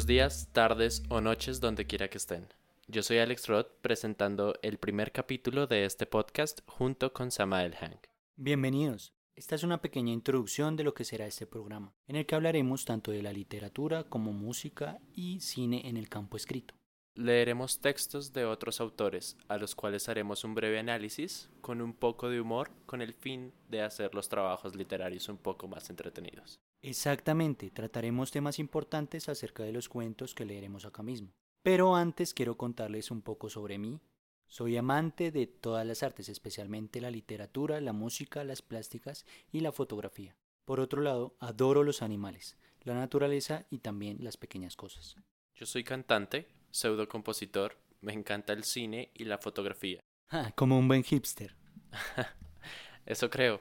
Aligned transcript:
Buenos 0.00 0.08
días, 0.08 0.48
tardes 0.52 1.02
o 1.10 1.20
noches 1.20 1.60
donde 1.60 1.86
quiera 1.86 2.08
que 2.08 2.16
estén. 2.16 2.46
Yo 2.88 3.02
soy 3.02 3.18
Alex 3.18 3.48
Roth 3.48 3.66
presentando 3.82 4.54
el 4.62 4.78
primer 4.78 5.12
capítulo 5.12 5.66
de 5.66 5.84
este 5.84 6.06
podcast 6.06 6.60
junto 6.64 7.12
con 7.12 7.30
Samael 7.30 7.74
Hank. 7.74 8.06
Bienvenidos. 8.36 9.12
Esta 9.36 9.56
es 9.56 9.62
una 9.62 9.82
pequeña 9.82 10.14
introducción 10.14 10.74
de 10.76 10.84
lo 10.84 10.94
que 10.94 11.04
será 11.04 11.26
este 11.26 11.46
programa, 11.46 11.92
en 12.08 12.16
el 12.16 12.24
que 12.24 12.34
hablaremos 12.34 12.86
tanto 12.86 13.10
de 13.10 13.20
la 13.20 13.34
literatura 13.34 14.04
como 14.04 14.32
música 14.32 14.98
y 15.12 15.40
cine 15.40 15.86
en 15.86 15.98
el 15.98 16.08
campo 16.08 16.38
escrito. 16.38 16.79
Leeremos 17.14 17.80
textos 17.80 18.32
de 18.32 18.44
otros 18.44 18.80
autores, 18.80 19.36
a 19.48 19.58
los 19.58 19.74
cuales 19.74 20.08
haremos 20.08 20.44
un 20.44 20.54
breve 20.54 20.78
análisis 20.78 21.50
con 21.60 21.82
un 21.82 21.92
poco 21.92 22.28
de 22.28 22.40
humor 22.40 22.70
con 22.86 23.02
el 23.02 23.14
fin 23.14 23.52
de 23.68 23.82
hacer 23.82 24.14
los 24.14 24.28
trabajos 24.28 24.76
literarios 24.76 25.28
un 25.28 25.36
poco 25.36 25.66
más 25.66 25.90
entretenidos. 25.90 26.60
Exactamente, 26.82 27.70
trataremos 27.70 28.30
temas 28.30 28.58
importantes 28.58 29.28
acerca 29.28 29.64
de 29.64 29.72
los 29.72 29.88
cuentos 29.88 30.34
que 30.34 30.46
leeremos 30.46 30.86
acá 30.86 31.02
mismo. 31.02 31.32
Pero 31.62 31.94
antes 31.94 32.32
quiero 32.32 32.56
contarles 32.56 33.10
un 33.10 33.22
poco 33.22 33.50
sobre 33.50 33.76
mí. 33.76 34.00
Soy 34.46 34.76
amante 34.76 35.30
de 35.30 35.46
todas 35.46 35.86
las 35.86 36.02
artes, 36.02 36.28
especialmente 36.28 37.00
la 37.00 37.10
literatura, 37.10 37.80
la 37.80 37.92
música, 37.92 38.44
las 38.44 38.62
plásticas 38.62 39.26
y 39.52 39.60
la 39.60 39.72
fotografía. 39.72 40.36
Por 40.64 40.80
otro 40.80 41.02
lado, 41.02 41.36
adoro 41.38 41.82
los 41.82 42.02
animales, 42.02 42.56
la 42.82 42.94
naturaleza 42.94 43.66
y 43.68 43.78
también 43.78 44.18
las 44.20 44.36
pequeñas 44.36 44.76
cosas. 44.76 45.16
Yo 45.54 45.66
soy 45.66 45.84
cantante, 45.84 46.48
pseudo 46.70 47.08
compositor, 47.08 47.76
me 48.00 48.12
encanta 48.12 48.52
el 48.52 48.64
cine 48.64 49.10
y 49.14 49.24
la 49.24 49.38
fotografía. 49.38 50.00
como 50.54 50.78
un 50.78 50.88
buen 50.88 51.02
hipster. 51.02 51.54
Eso 53.06 53.30
creo. 53.30 53.60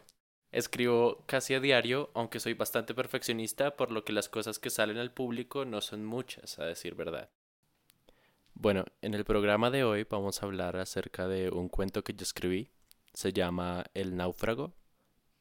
Escribo 0.51 1.23
casi 1.27 1.53
a 1.53 1.59
diario, 1.59 2.09
aunque 2.15 2.39
soy 2.39 2.53
bastante 2.53 2.95
perfeccionista, 2.95 3.75
por 3.75 3.91
lo 3.91 4.03
que 4.03 4.13
las 4.13 4.29
cosas 4.29 4.57
que 4.57 4.71
salen 4.71 4.97
al 4.97 5.13
público 5.13 5.63
no 5.63 5.79
son 5.79 6.05
muchas, 6.05 6.57
a 6.57 6.65
decir 6.65 6.95
verdad. 6.95 7.29
Bueno, 8.55 8.85
en 9.01 9.13
el 9.13 9.25
programa 9.25 9.69
de 9.69 9.83
hoy 9.83 10.05
vamos 10.09 10.41
a 10.41 10.45
hablar 10.45 10.75
acerca 10.75 11.27
de 11.27 11.49
un 11.49 11.69
cuento 11.69 12.03
que 12.03 12.13
yo 12.13 12.23
escribí. 12.23 12.71
Se 13.13 13.31
llama 13.31 13.85
El 13.93 14.15
náufrago, 14.17 14.73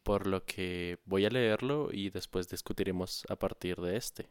por 0.03 0.27
lo 0.27 0.45
que 0.45 0.99
voy 1.05 1.25
a 1.25 1.31
leerlo 1.31 1.89
y 1.91 2.11
después 2.11 2.49
discutiremos 2.49 3.25
a 3.29 3.37
partir 3.37 3.77
de 3.79 3.97
este. 3.97 4.29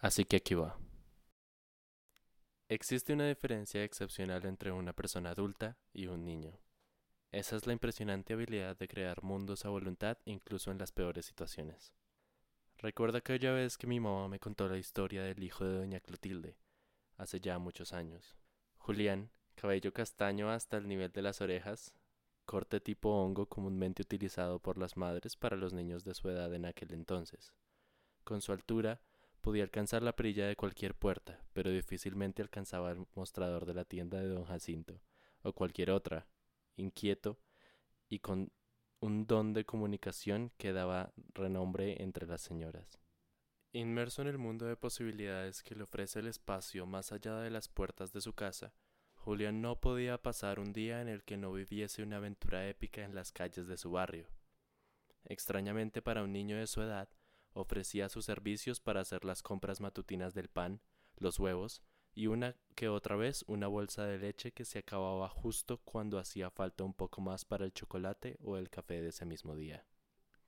Así 0.00 0.24
que 0.24 0.36
aquí 0.36 0.54
va. 0.54 0.76
Existe 2.68 3.12
una 3.12 3.28
diferencia 3.28 3.84
excepcional 3.84 4.44
entre 4.44 4.72
una 4.72 4.92
persona 4.92 5.30
adulta 5.30 5.76
y 5.92 6.08
un 6.08 6.24
niño. 6.24 6.58
Esa 7.30 7.54
es 7.54 7.64
la 7.68 7.72
impresionante 7.72 8.32
habilidad 8.32 8.76
de 8.76 8.88
crear 8.88 9.22
mundos 9.22 9.64
a 9.64 9.68
voluntad 9.68 10.18
incluso 10.24 10.72
en 10.72 10.78
las 10.78 10.90
peores 10.90 11.26
situaciones. 11.26 11.94
Recuerda 12.78 13.18
aquella 13.18 13.52
vez 13.52 13.78
que 13.78 13.86
mi 13.86 14.00
mamá 14.00 14.26
me 14.26 14.40
contó 14.40 14.68
la 14.68 14.78
historia 14.78 15.22
del 15.22 15.44
hijo 15.44 15.64
de 15.64 15.78
doña 15.78 16.00
Clotilde, 16.00 16.56
hace 17.16 17.38
ya 17.38 17.60
muchos 17.60 17.92
años. 17.92 18.36
Julián, 18.78 19.30
cabello 19.54 19.92
castaño 19.92 20.50
hasta 20.50 20.76
el 20.76 20.88
nivel 20.88 21.12
de 21.12 21.22
las 21.22 21.40
orejas, 21.40 21.94
corte 22.46 22.80
tipo 22.80 23.10
hongo 23.10 23.46
comúnmente 23.46 24.02
utilizado 24.02 24.58
por 24.58 24.76
las 24.76 24.96
madres 24.96 25.36
para 25.36 25.56
los 25.56 25.72
niños 25.72 26.02
de 26.02 26.14
su 26.14 26.28
edad 26.30 26.52
en 26.52 26.64
aquel 26.64 26.92
entonces. 26.92 27.52
Con 28.24 28.40
su 28.40 28.50
altura, 28.50 29.00
podía 29.40 29.62
alcanzar 29.62 30.02
la 30.02 30.16
perilla 30.16 30.46
de 30.46 30.56
cualquier 30.56 30.94
puerta, 30.94 31.40
pero 31.52 31.70
difícilmente 31.70 32.42
alcanzaba 32.42 32.92
el 32.92 33.06
mostrador 33.14 33.66
de 33.66 33.74
la 33.74 33.84
tienda 33.84 34.20
de 34.20 34.28
don 34.28 34.44
Jacinto, 34.44 35.00
o 35.42 35.52
cualquier 35.52 35.90
otra, 35.90 36.26
inquieto 36.76 37.38
y 38.08 38.18
con 38.20 38.50
un 39.00 39.26
don 39.26 39.52
de 39.52 39.64
comunicación 39.64 40.50
que 40.56 40.72
daba 40.72 41.12
renombre 41.34 42.02
entre 42.02 42.26
las 42.26 42.40
señoras. 42.40 42.98
Inmerso 43.72 44.22
en 44.22 44.28
el 44.28 44.38
mundo 44.38 44.66
de 44.66 44.76
posibilidades 44.76 45.62
que 45.62 45.74
le 45.74 45.82
ofrece 45.82 46.20
el 46.20 46.28
espacio 46.28 46.86
más 46.86 47.12
allá 47.12 47.40
de 47.40 47.50
las 47.50 47.68
puertas 47.68 48.12
de 48.12 48.20
su 48.20 48.32
casa, 48.32 48.72
Julián 49.14 49.60
no 49.60 49.80
podía 49.80 50.22
pasar 50.22 50.60
un 50.60 50.72
día 50.72 51.02
en 51.02 51.08
el 51.08 51.24
que 51.24 51.36
no 51.36 51.52
viviese 51.52 52.02
una 52.02 52.18
aventura 52.18 52.68
épica 52.68 53.04
en 53.04 53.14
las 53.14 53.32
calles 53.32 53.66
de 53.66 53.76
su 53.76 53.90
barrio. 53.90 54.28
Extrañamente 55.24 56.00
para 56.00 56.22
un 56.22 56.32
niño 56.32 56.56
de 56.56 56.68
su 56.68 56.80
edad, 56.80 57.08
ofrecía 57.56 58.08
sus 58.08 58.24
servicios 58.24 58.80
para 58.80 59.00
hacer 59.00 59.24
las 59.24 59.42
compras 59.42 59.80
matutinas 59.80 60.34
del 60.34 60.48
pan, 60.48 60.80
los 61.16 61.38
huevos, 61.38 61.82
y 62.14 62.28
una 62.28 62.56
que 62.74 62.88
otra 62.88 63.16
vez 63.16 63.44
una 63.46 63.66
bolsa 63.66 64.06
de 64.06 64.18
leche 64.18 64.52
que 64.52 64.64
se 64.64 64.78
acababa 64.78 65.28
justo 65.28 65.80
cuando 65.84 66.18
hacía 66.18 66.50
falta 66.50 66.84
un 66.84 66.94
poco 66.94 67.20
más 67.20 67.44
para 67.44 67.64
el 67.64 67.72
chocolate 67.72 68.38
o 68.42 68.56
el 68.56 68.70
café 68.70 69.02
de 69.02 69.08
ese 69.08 69.26
mismo 69.26 69.54
día. 69.54 69.84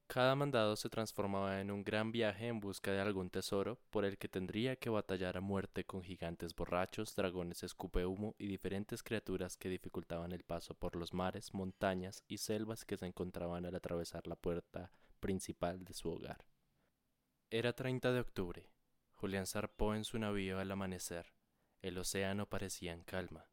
Cada 0.07 0.35
mandado 0.35 0.75
se 0.77 0.89
transformaba 0.89 1.61
en 1.61 1.71
un 1.71 1.85
gran 1.85 2.11
viaje 2.11 2.47
en 2.47 2.61
busca 2.61 2.91
de 2.91 3.01
algún 3.01 3.29
tesoro 3.29 3.79
por 3.91 4.07
el 4.07 4.17
que 4.17 4.27
tendría 4.27 4.77
que 4.77 4.89
batallar 4.89 5.37
a 5.37 5.43
muerte 5.43 5.85
con 5.85 6.03
gigantes 6.03 6.57
borrachos, 6.57 7.15
dragones 7.15 7.63
escupe 7.63 8.07
humo 8.07 8.35
y 8.39 8.47
diferentes 8.47 9.03
criaturas 9.03 9.59
que 9.59 9.69
dificultaban 9.69 10.33
el 10.33 10.45
paso 10.45 10.73
por 10.73 10.97
los 10.97 11.13
mares, 11.13 11.53
montañas 11.53 12.25
y 12.27 12.39
selvas 12.39 12.87
que 12.87 12.97
se 12.97 13.05
encontraban 13.05 13.67
al 13.67 13.75
atravesar 13.75 14.27
la 14.27 14.37
puerta 14.37 14.91
principal 15.21 15.85
de 15.85 15.93
su 15.93 16.09
hogar. 16.11 16.43
Era 17.51 17.73
30 17.73 18.13
de 18.13 18.21
octubre. 18.21 18.69
Julián 19.15 19.47
zarpó 19.47 19.95
en 19.95 20.05
su 20.05 20.19
navío 20.19 20.59
al 20.59 20.71
amanecer. 20.71 21.33
El 21.81 21.97
océano 21.97 22.45
parecía 22.45 22.93
en 22.93 23.05
calma. 23.05 23.49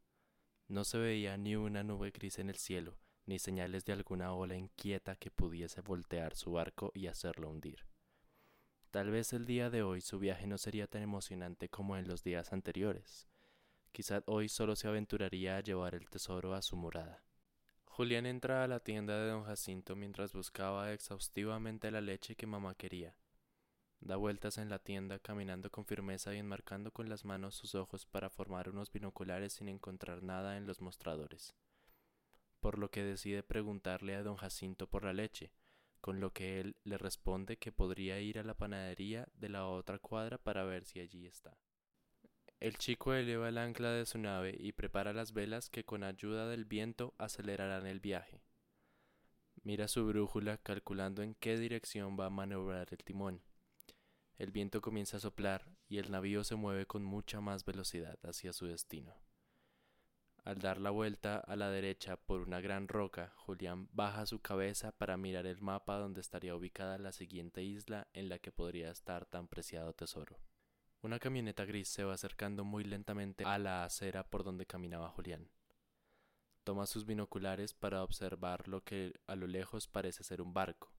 No 0.68 0.84
se 0.84 0.98
veía 0.98 1.38
ni 1.38 1.56
una 1.56 1.82
nube 1.82 2.12
gris 2.12 2.40
en 2.40 2.50
el 2.50 2.58
cielo, 2.58 2.98
ni 3.26 3.40
señales 3.40 3.86
de 3.86 3.94
alguna 3.94 4.34
ola 4.34 4.58
inquieta 4.58 5.16
que 5.16 5.32
pudiese 5.32 5.80
voltear 5.80 6.36
su 6.36 6.52
barco 6.52 6.92
y 6.94 7.08
hacerlo 7.08 7.50
hundir. 7.50 7.86
Tal 8.92 9.12
vez 9.12 9.32
el 9.32 9.46
día 9.46 9.70
de 9.70 9.82
hoy 9.82 10.02
su 10.02 10.20
viaje 10.20 10.46
no 10.46 10.58
sería 10.58 10.88
tan 10.88 11.02
emocionante 11.02 11.70
como 11.70 11.96
en 11.96 12.06
los 12.06 12.22
días 12.22 12.52
anteriores. 12.52 13.30
Quizá 13.94 14.24
hoy 14.26 14.50
solo 14.50 14.76
se 14.76 14.90
aventuraría 14.90 15.56
a 15.56 15.62
llevar 15.62 15.96
el 15.96 16.10
tesoro 16.10 16.54
a 16.54 16.62
su 16.62 16.76
morada. 16.76 17.24
Julián 17.86 18.26
entra 18.26 18.66
a 18.66 18.68
la 18.68 18.82
tienda 18.82 19.18
de 19.18 19.30
don 19.30 19.46
Jacinto 19.46 19.96
mientras 19.96 20.34
buscaba 20.34 20.92
exhaustivamente 20.92 21.90
la 21.92 22.02
leche 22.02 22.36
que 22.36 22.46
mamá 22.46 22.76
quería. 22.76 23.16
Da 24.06 24.18
vueltas 24.18 24.60
en 24.60 24.70
la 24.70 24.78
tienda, 24.78 25.18
caminando 25.18 25.72
con 25.72 25.84
firmeza 25.84 26.36
y 26.36 26.38
enmarcando 26.38 26.92
con 26.92 27.10
las 27.10 27.26
manos 27.26 27.56
sus 27.56 27.74
ojos 27.74 28.06
para 28.06 28.30
formar 28.30 28.70
unos 28.70 28.92
binoculares 28.92 29.54
sin 29.54 29.68
encontrar 29.68 30.22
nada 30.22 30.58
en 30.58 30.68
los 30.68 30.80
mostradores. 30.80 31.56
Por 32.60 32.78
lo 32.78 32.92
que 32.92 33.04
decide 33.04 33.42
preguntarle 33.42 34.14
a 34.14 34.22
don 34.22 34.36
Jacinto 34.36 34.86
por 34.86 35.04
la 35.04 35.12
leche, 35.12 35.52
con 36.02 36.20
lo 36.20 36.34
que 36.34 36.60
él 36.60 36.76
le 36.84 37.00
responde 37.00 37.58
que 37.58 37.72
podría 37.72 38.20
ir 38.20 38.38
a 38.38 38.44
la 38.44 38.54
panadería 38.54 39.28
de 39.34 39.50
la 39.50 39.66
otra 39.66 39.98
cuadra 39.98 40.38
para 40.38 40.64
ver 40.66 40.86
si 40.86 41.00
allí 41.00 41.26
está. 41.26 41.58
El 42.60 42.78
chico 42.78 43.16
eleva 43.16 43.50
el 43.50 43.58
ancla 43.58 43.90
de 43.90 44.06
su 44.06 44.20
nave 44.20 44.56
y 44.56 44.74
prepara 44.74 45.14
las 45.14 45.34
velas 45.34 45.72
que 45.72 45.84
con 45.84 46.04
ayuda 46.04 46.48
del 46.48 46.66
viento 46.66 47.16
acelerarán 47.18 47.88
el 47.88 48.02
viaje. 48.02 48.44
Mira 49.64 49.88
su 49.88 50.06
brújula 50.06 50.60
calculando 50.60 51.24
en 51.24 51.34
qué 51.34 51.58
dirección 51.58 52.16
va 52.20 52.28
a 52.28 52.30
maniobrar 52.30 52.90
el 52.92 53.04
timón. 53.04 53.42
El 54.38 54.52
viento 54.52 54.82
comienza 54.82 55.16
a 55.16 55.22
soplar 55.22 55.66
y 55.88 55.98
el 55.98 56.12
navío 56.12 56.44
se 56.44 56.56
mueve 56.56 56.86
con 56.86 57.04
mucha 57.06 57.40
más 57.40 57.64
velocidad 57.64 58.18
hacia 58.24 58.52
su 58.52 58.66
destino. 58.66 59.16
Al 60.44 60.60
dar 60.60 60.80
la 60.80 60.90
vuelta 60.90 61.38
a 61.38 61.56
la 61.56 61.70
derecha 61.70 62.18
por 62.18 62.42
una 62.42 62.60
gran 62.60 62.90
roca, 62.90 63.34
Julián 63.38 63.88
baja 63.94 64.26
su 64.26 64.42
cabeza 64.42 64.92
para 64.92 65.16
mirar 65.16 65.48
el 65.48 65.62
mapa 65.62 65.98
donde 65.98 66.20
estaría 66.20 66.56
ubicada 66.56 66.98
la 66.98 67.14
siguiente 67.14 67.64
isla 67.64 68.08
en 68.14 68.28
la 68.28 68.38
que 68.40 68.52
podría 68.52 68.92
estar 68.92 69.26
tan 69.26 69.48
preciado 69.48 69.94
tesoro. 69.94 70.38
Una 71.02 71.18
camioneta 71.18 71.64
gris 71.64 71.88
se 71.88 72.04
va 72.04 72.14
acercando 72.14 72.66
muy 72.66 72.84
lentamente 72.84 73.46
a 73.46 73.58
la 73.58 73.86
acera 73.86 74.30
por 74.30 74.44
donde 74.44 74.66
caminaba 74.66 75.10
Julián. 75.10 75.50
Toma 76.66 76.88
sus 76.88 77.06
binoculares 77.06 77.74
para 77.74 78.04
observar 78.04 78.68
lo 78.68 78.84
que 78.84 79.14
a 79.28 79.36
lo 79.36 79.48
lejos 79.48 79.88
parece 79.88 80.24
ser 80.24 80.42
un 80.42 80.54
barco 80.54 80.95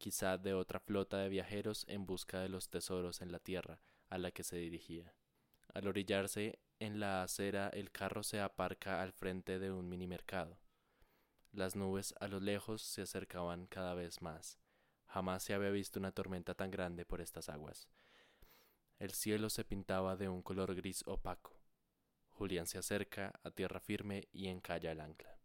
quizá 0.00 0.38
de 0.38 0.54
otra 0.54 0.80
flota 0.80 1.18
de 1.18 1.28
viajeros 1.28 1.84
en 1.86 2.06
busca 2.06 2.40
de 2.40 2.48
los 2.48 2.70
tesoros 2.70 3.20
en 3.20 3.30
la 3.30 3.38
tierra 3.38 3.80
a 4.08 4.16
la 4.16 4.30
que 4.30 4.42
se 4.42 4.56
dirigía. 4.56 5.14
Al 5.74 5.86
orillarse 5.86 6.58
en 6.80 6.98
la 6.98 7.22
acera 7.22 7.68
el 7.68 7.92
carro 7.92 8.22
se 8.22 8.40
aparca 8.40 9.02
al 9.02 9.12
frente 9.12 9.58
de 9.58 9.70
un 9.70 9.88
mini 9.88 10.06
mercado. 10.06 10.58
Las 11.52 11.76
nubes 11.76 12.14
a 12.18 12.28
lo 12.28 12.40
lejos 12.40 12.80
se 12.80 13.02
acercaban 13.02 13.66
cada 13.66 13.94
vez 13.94 14.22
más. 14.22 14.58
Jamás 15.06 15.42
se 15.44 15.52
había 15.52 15.70
visto 15.70 15.98
una 15.98 16.12
tormenta 16.12 16.54
tan 16.54 16.70
grande 16.70 17.04
por 17.04 17.20
estas 17.20 17.50
aguas. 17.50 17.86
El 18.98 19.10
cielo 19.10 19.50
se 19.50 19.64
pintaba 19.64 20.16
de 20.16 20.28
un 20.28 20.42
color 20.42 20.74
gris 20.74 21.02
opaco. 21.06 21.60
Julián 22.30 22.66
se 22.66 22.78
acerca 22.78 23.38
a 23.42 23.50
tierra 23.50 23.80
firme 23.80 24.28
y 24.32 24.48
encalla 24.48 24.92
el 24.92 25.00
ancla. 25.00 25.38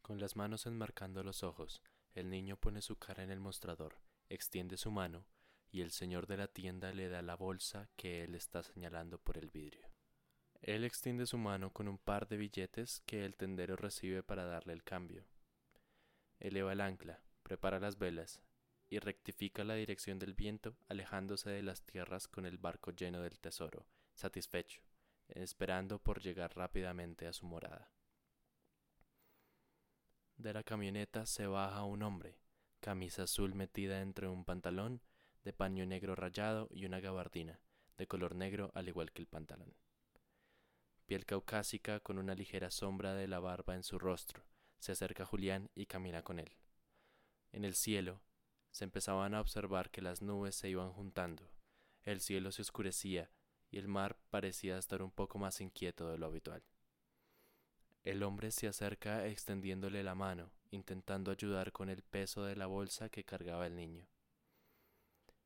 Con 0.00 0.20
las 0.20 0.36
manos 0.36 0.66
enmarcando 0.66 1.24
los 1.24 1.42
ojos, 1.42 1.82
el 2.18 2.30
niño 2.30 2.56
pone 2.56 2.82
su 2.82 2.96
cara 2.96 3.22
en 3.22 3.30
el 3.30 3.40
mostrador, 3.40 3.94
extiende 4.28 4.76
su 4.76 4.90
mano, 4.90 5.26
y 5.70 5.82
el 5.82 5.90
señor 5.90 6.26
de 6.26 6.36
la 6.36 6.48
tienda 6.48 6.92
le 6.92 7.08
da 7.08 7.22
la 7.22 7.36
bolsa 7.36 7.88
que 7.96 8.24
él 8.24 8.34
está 8.34 8.62
señalando 8.62 9.18
por 9.18 9.38
el 9.38 9.50
vidrio. 9.50 9.88
Él 10.60 10.84
extiende 10.84 11.26
su 11.26 11.38
mano 11.38 11.72
con 11.72 11.86
un 11.86 11.98
par 11.98 12.26
de 12.26 12.36
billetes 12.36 13.02
que 13.06 13.24
el 13.24 13.36
tendero 13.36 13.76
recibe 13.76 14.22
para 14.22 14.44
darle 14.44 14.72
el 14.72 14.82
cambio. 14.82 15.24
Eleva 16.40 16.72
el 16.72 16.80
ancla, 16.80 17.22
prepara 17.42 17.78
las 17.78 17.98
velas, 17.98 18.42
y 18.90 18.98
rectifica 18.98 19.64
la 19.64 19.74
dirección 19.74 20.18
del 20.18 20.34
viento, 20.34 20.76
alejándose 20.88 21.50
de 21.50 21.62
las 21.62 21.82
tierras 21.82 22.26
con 22.26 22.46
el 22.46 22.58
barco 22.58 22.90
lleno 22.90 23.20
del 23.20 23.38
tesoro, 23.38 23.86
satisfecho, 24.14 24.82
esperando 25.28 25.98
por 25.98 26.20
llegar 26.20 26.56
rápidamente 26.56 27.26
a 27.26 27.32
su 27.32 27.46
morada. 27.46 27.92
De 30.38 30.52
la 30.52 30.62
camioneta 30.62 31.26
se 31.26 31.48
baja 31.48 31.82
un 31.82 32.04
hombre, 32.04 32.38
camisa 32.78 33.24
azul 33.24 33.56
metida 33.56 34.02
entre 34.02 34.28
un 34.28 34.44
pantalón 34.44 35.02
de 35.42 35.52
paño 35.52 35.84
negro 35.84 36.14
rayado 36.14 36.68
y 36.70 36.84
una 36.84 37.00
gabardina, 37.00 37.60
de 37.96 38.06
color 38.06 38.36
negro 38.36 38.70
al 38.76 38.86
igual 38.86 39.10
que 39.10 39.20
el 39.20 39.26
pantalón. 39.26 39.74
Piel 41.06 41.26
caucásica 41.26 41.98
con 41.98 42.18
una 42.18 42.36
ligera 42.36 42.70
sombra 42.70 43.14
de 43.14 43.26
la 43.26 43.40
barba 43.40 43.74
en 43.74 43.82
su 43.82 43.98
rostro, 43.98 44.44
se 44.78 44.92
acerca 44.92 45.24
a 45.24 45.26
Julián 45.26 45.70
y 45.74 45.86
camina 45.86 46.22
con 46.22 46.38
él. 46.38 46.52
En 47.50 47.64
el 47.64 47.74
cielo 47.74 48.22
se 48.70 48.84
empezaban 48.84 49.34
a 49.34 49.40
observar 49.40 49.90
que 49.90 50.02
las 50.02 50.22
nubes 50.22 50.54
se 50.54 50.68
iban 50.68 50.92
juntando, 50.92 51.50
el 52.04 52.20
cielo 52.20 52.52
se 52.52 52.62
oscurecía 52.62 53.28
y 53.72 53.78
el 53.78 53.88
mar 53.88 54.16
parecía 54.30 54.78
estar 54.78 55.02
un 55.02 55.10
poco 55.10 55.40
más 55.40 55.60
inquieto 55.60 56.08
de 56.08 56.16
lo 56.16 56.26
habitual. 56.26 56.62
El 58.04 58.22
hombre 58.22 58.50
se 58.50 58.68
acerca 58.68 59.26
extendiéndole 59.26 60.02
la 60.02 60.14
mano, 60.14 60.50
intentando 60.70 61.30
ayudar 61.30 61.72
con 61.72 61.88
el 61.88 62.02
peso 62.02 62.44
de 62.44 62.56
la 62.56 62.66
bolsa 62.66 63.08
que 63.08 63.24
cargaba 63.24 63.66
el 63.66 63.76
niño. 63.76 64.06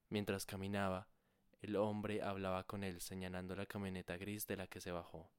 Mientras 0.09 0.47
caminaba, 0.47 1.09
el 1.61 1.77
hombre 1.77 2.23
hablaba 2.23 2.65
con 2.65 2.85
él 2.85 3.01
señalando 3.01 3.55
la 3.57 3.67
camioneta 3.67 4.17
gris 4.17 4.47
de 4.47 4.57
la 4.57 4.67
que 4.67 4.81
se 4.81 4.93
bajó. 4.93 5.31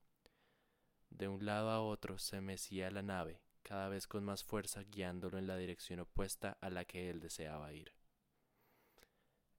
De 1.10 1.28
un 1.28 1.46
lado 1.46 1.70
a 1.70 1.82
otro 1.82 2.18
se 2.18 2.42
mecía 2.42 2.90
la 2.90 3.04
nave, 3.04 3.42
cada 3.62 3.88
vez 3.88 4.08
con 4.08 4.24
más 4.24 4.44
fuerza 4.44 4.84
guiándolo 4.84 5.38
en 5.38 5.48
la 5.48 5.58
dirección 5.58 6.00
opuesta 6.00 6.58
a 6.62 6.70
la 6.70 6.86
que 6.86 7.10
él 7.10 7.20
deseaba 7.20 7.72
ir. 7.74 7.94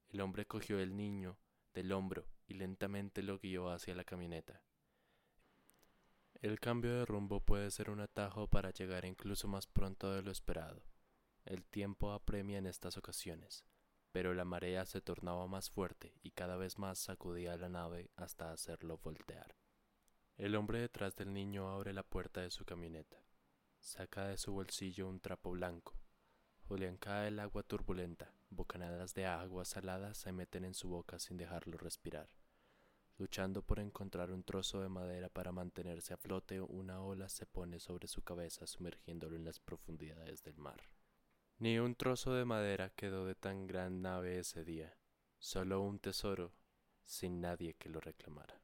El 0.09 0.21
hombre 0.21 0.47
cogió 0.47 0.81
el 0.81 0.97
niño 0.97 1.39
del 1.75 1.93
hombro 1.93 2.27
y 2.47 2.55
lentamente 2.55 3.23
lo 3.23 3.39
guió 3.39 3.71
hacia 3.71 3.95
la 3.95 4.05
camioneta. 4.05 4.63
El 6.45 6.61
cambio 6.61 6.93
de 6.93 7.07
rumbo 7.07 7.41
puede 7.41 7.71
ser 7.71 7.89
un 7.89 8.01
atajo 8.01 8.49
para 8.49 8.71
llegar 8.71 9.07
incluso 9.07 9.49
más 9.49 9.67
pronto 9.67 10.13
de 10.13 10.21
lo 10.21 10.31
esperado. 10.31 10.85
El 11.47 11.65
tiempo 11.65 12.13
apremia 12.13 12.59
en 12.59 12.67
estas 12.67 12.99
ocasiones, 12.99 13.65
pero 14.13 14.35
la 14.35 14.45
marea 14.45 14.85
se 14.85 15.01
tornaba 15.01 15.47
más 15.47 15.71
fuerte 15.71 16.13
y 16.23 16.33
cada 16.33 16.59
vez 16.59 16.77
más 16.77 16.99
sacudía 16.99 17.57
la 17.57 17.71
nave 17.71 18.11
hasta 18.17 18.53
hacerlo 18.53 18.99
voltear. 18.99 19.57
El 20.37 20.55
hombre 20.57 20.81
detrás 20.81 21.17
del 21.17 21.33
niño 21.33 21.71
abre 21.71 21.95
la 21.95 22.03
puerta 22.03 22.43
de 22.43 22.51
su 22.51 22.67
camioneta. 22.67 23.25
Saca 23.81 24.27
de 24.27 24.37
su 24.37 24.53
bolsillo 24.53 25.09
un 25.09 25.21
trapo 25.21 25.51
blanco. 25.53 25.99
Julián 26.69 26.99
cae 26.99 27.29
el 27.29 27.39
agua 27.39 27.63
turbulenta. 27.63 28.35
Bocanadas 28.51 29.15
de 29.15 29.25
agua 29.25 29.65
salada 29.65 30.13
se 30.13 30.31
meten 30.31 30.67
en 30.67 30.75
su 30.75 30.91
boca 30.91 31.19
sin 31.19 31.39
dejarlo 31.39 31.79
respirar. 31.79 32.29
Luchando 33.17 33.63
por 33.63 33.79
encontrar 33.79 34.33
un 34.33 34.43
trozo 34.43 34.81
de 34.81 34.89
madera 34.89 35.29
para 35.29 35.53
mantenerse 35.53 36.15
a 36.15 36.17
flote, 36.17 36.61
una 36.61 37.01
ola 37.01 37.29
se 37.29 37.47
pone 37.47 37.79
sobre 37.79 38.09
su 38.09 38.23
cabeza 38.23 38.67
sumergiéndolo 38.67 39.37
en 39.37 39.45
las 39.45 39.61
profundidades 39.61 40.43
del 40.43 40.59
mar. 40.59 40.81
Ni 41.59 41.79
un 41.79 41.95
trozo 41.95 42.35
de 42.35 42.45
madera 42.45 42.91
quedó 42.91 43.25
de 43.25 43.37
tan 43.37 43.69
gran 43.69 44.03
nave 44.03 44.41
ese 44.41 44.65
día, 44.65 44.99
solo 45.39 45.81
un 45.81 46.01
tesoro, 46.01 46.53
sin 47.05 47.41
nadie 47.41 47.75
que 47.75 47.89
lo 47.89 48.01
reclamara. 48.01 48.61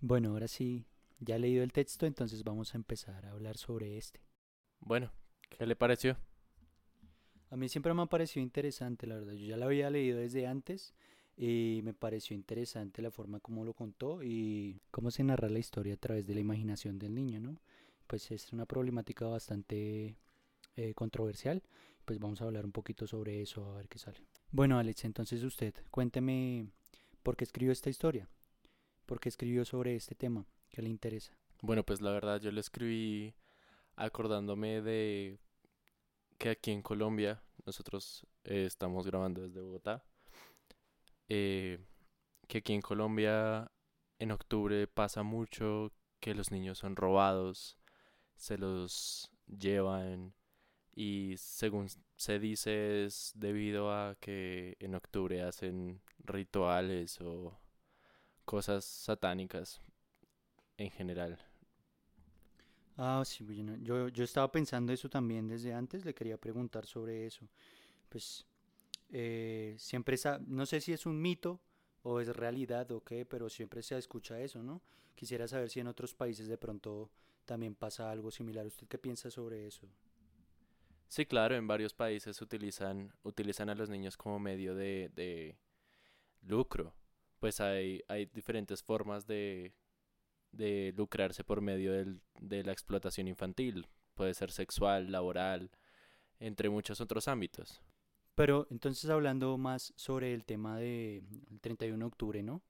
Bueno, 0.00 0.30
ahora 0.30 0.48
sí, 0.48 0.86
ya 1.20 1.36
he 1.36 1.38
leído 1.38 1.62
el 1.62 1.72
texto, 1.72 2.06
entonces 2.06 2.42
vamos 2.42 2.74
a 2.74 2.78
empezar 2.78 3.24
a 3.24 3.30
hablar 3.30 3.56
sobre 3.56 3.98
este. 3.98 4.20
Bueno, 4.80 5.12
¿qué 5.48 5.64
le 5.64 5.76
pareció? 5.76 6.16
A 7.50 7.56
mí 7.56 7.68
siempre 7.68 7.94
me 7.94 8.02
ha 8.02 8.06
parecido 8.06 8.42
interesante, 8.42 9.06
la 9.06 9.16
verdad. 9.16 9.34
Yo 9.34 9.46
ya 9.46 9.56
lo 9.56 9.66
había 9.66 9.90
leído 9.90 10.18
desde 10.18 10.46
antes 10.46 10.94
y 11.42 11.80
me 11.84 11.94
pareció 11.94 12.36
interesante 12.36 13.00
la 13.00 13.10
forma 13.10 13.40
como 13.40 13.64
lo 13.64 13.72
contó 13.72 14.22
y 14.22 14.82
cómo 14.90 15.10
se 15.10 15.24
narra 15.24 15.48
la 15.48 15.58
historia 15.58 15.94
a 15.94 15.96
través 15.96 16.26
de 16.26 16.34
la 16.34 16.40
imaginación 16.40 16.98
del 16.98 17.14
niño, 17.14 17.40
¿no? 17.40 17.56
Pues 18.06 18.30
es 18.30 18.52
una 18.52 18.66
problemática 18.66 19.26
bastante 19.26 20.18
eh, 20.76 20.92
controversial, 20.92 21.62
pues 22.04 22.18
vamos 22.18 22.42
a 22.42 22.44
hablar 22.44 22.66
un 22.66 22.72
poquito 22.72 23.06
sobre 23.06 23.40
eso, 23.40 23.72
a 23.72 23.78
ver 23.78 23.88
qué 23.88 23.98
sale. 23.98 24.20
Bueno, 24.50 24.78
Alex, 24.78 25.06
entonces 25.06 25.42
usted, 25.42 25.72
cuénteme 25.90 26.66
por 27.22 27.38
qué 27.38 27.44
escribió 27.44 27.72
esta 27.72 27.88
historia, 27.88 28.28
por 29.06 29.18
qué 29.18 29.30
escribió 29.30 29.64
sobre 29.64 29.96
este 29.96 30.14
tema, 30.14 30.44
qué 30.68 30.82
le 30.82 30.90
interesa. 30.90 31.32
Bueno, 31.62 31.86
pues 31.86 32.02
la 32.02 32.10
verdad 32.10 32.38
yo 32.38 32.52
lo 32.52 32.60
escribí 32.60 33.34
acordándome 33.96 34.82
de 34.82 35.38
que 36.36 36.50
aquí 36.50 36.70
en 36.70 36.82
Colombia, 36.82 37.42
nosotros 37.64 38.26
eh, 38.44 38.66
estamos 38.66 39.06
grabando 39.06 39.40
desde 39.40 39.62
Bogotá, 39.62 40.04
eh, 41.30 41.78
que 42.48 42.58
aquí 42.58 42.74
en 42.74 42.82
Colombia 42.82 43.70
en 44.18 44.32
octubre 44.32 44.86
pasa 44.88 45.22
mucho 45.22 45.92
que 46.20 46.34
los 46.34 46.50
niños 46.50 46.78
son 46.78 46.96
robados, 46.96 47.78
se 48.36 48.58
los 48.58 49.30
llevan 49.46 50.34
y 50.94 51.36
según 51.38 51.88
se 52.16 52.38
dice 52.40 53.04
es 53.04 53.32
debido 53.36 53.92
a 53.92 54.16
que 54.20 54.76
en 54.80 54.94
octubre 54.96 55.42
hacen 55.42 56.02
rituales 56.18 57.20
o 57.20 57.56
cosas 58.44 58.84
satánicas 58.84 59.80
en 60.78 60.90
general. 60.90 61.38
Ah, 62.96 63.22
sí, 63.24 63.46
yo, 63.82 64.08
yo 64.08 64.24
estaba 64.24 64.50
pensando 64.50 64.92
eso 64.92 65.08
también 65.08 65.48
desde 65.48 65.72
antes, 65.72 66.04
le 66.04 66.12
quería 66.14 66.36
preguntar 66.38 66.84
sobre 66.86 67.24
eso. 67.26 67.48
Pues 68.08 68.44
eh, 69.10 69.74
siempre 69.78 70.16
no 70.46 70.66
sé 70.66 70.80
si 70.80 70.92
es 70.92 71.06
un 71.06 71.20
mito 71.20 71.60
o 72.02 72.20
es 72.20 72.28
realidad 72.28 72.90
o 72.92 73.02
qué, 73.02 73.26
pero 73.26 73.48
siempre 73.48 73.82
se 73.82 73.96
escucha 73.98 74.40
eso, 74.40 74.62
¿no? 74.62 74.82
Quisiera 75.14 75.46
saber 75.48 75.68
si 75.68 75.80
en 75.80 75.88
otros 75.88 76.14
países 76.14 76.48
de 76.48 76.56
pronto 76.56 77.10
también 77.44 77.74
pasa 77.74 78.10
algo 78.10 78.30
similar. 78.30 78.66
¿Usted 78.66 78.86
qué 78.88 78.98
piensa 78.98 79.30
sobre 79.30 79.66
eso? 79.66 79.88
Sí, 81.08 81.26
claro, 81.26 81.56
en 81.56 81.66
varios 81.66 81.92
países 81.92 82.40
utilizan, 82.40 83.12
utilizan 83.24 83.68
a 83.68 83.74
los 83.74 83.90
niños 83.90 84.16
como 84.16 84.38
medio 84.38 84.74
de, 84.74 85.10
de 85.14 85.58
lucro. 86.42 86.94
Pues 87.40 87.60
hay, 87.60 88.02
hay 88.06 88.26
diferentes 88.26 88.82
formas 88.82 89.26
de, 89.26 89.74
de 90.52 90.94
lucrarse 90.96 91.42
por 91.42 91.60
medio 91.60 91.92
del, 91.92 92.22
de 92.38 92.62
la 92.62 92.72
explotación 92.72 93.26
infantil. 93.28 93.88
Puede 94.14 94.34
ser 94.34 94.52
sexual, 94.52 95.10
laboral, 95.10 95.70
entre 96.38 96.70
muchos 96.70 97.00
otros 97.00 97.26
ámbitos. 97.28 97.82
Pero 98.34 98.66
entonces 98.70 99.10
hablando 99.10 99.56
más 99.58 99.92
sobre 99.96 100.32
el 100.34 100.44
tema 100.44 100.78
del 100.78 101.24
31 101.60 101.98
de 101.98 102.08
octubre, 102.08 102.42
¿no? 102.42 102.62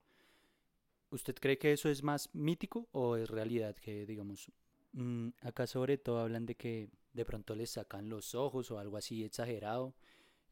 ¿Usted 1.11 1.35
cree 1.35 1.59
que 1.59 1.73
eso 1.73 1.89
es 1.89 2.03
más 2.03 2.31
mítico 2.35 2.89
o 2.93 3.17
es 3.17 3.29
realidad 3.29 3.77
que, 3.77 4.07
digamos, 4.07 4.51
mm, 4.93 5.29
acá 5.43 5.67
sobre 5.67 5.99
todo 5.99 6.21
hablan 6.21 6.47
de 6.47 6.55
que 6.55 6.89
de 7.13 7.25
pronto 7.25 7.55
les 7.55 7.71
sacan 7.71 8.09
los 8.09 8.35
ojos 8.35 8.71
o 8.71 8.79
algo 8.79 8.97
así 8.97 9.25
exagerado, 9.25 9.95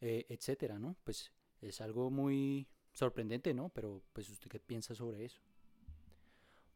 eh, 0.00 0.26
etcétera, 0.28 0.78
¿no? 0.78 0.96
Pues 1.04 1.32
es 1.60 1.80
algo 1.80 2.10
muy 2.10 2.68
sorprendente, 2.92 3.54
¿no? 3.54 3.68
Pero 3.70 4.02
pues 4.12 4.28
usted 4.28 4.50
qué 4.50 4.58
piensa 4.58 4.94
sobre 4.94 5.24
eso? 5.24 5.40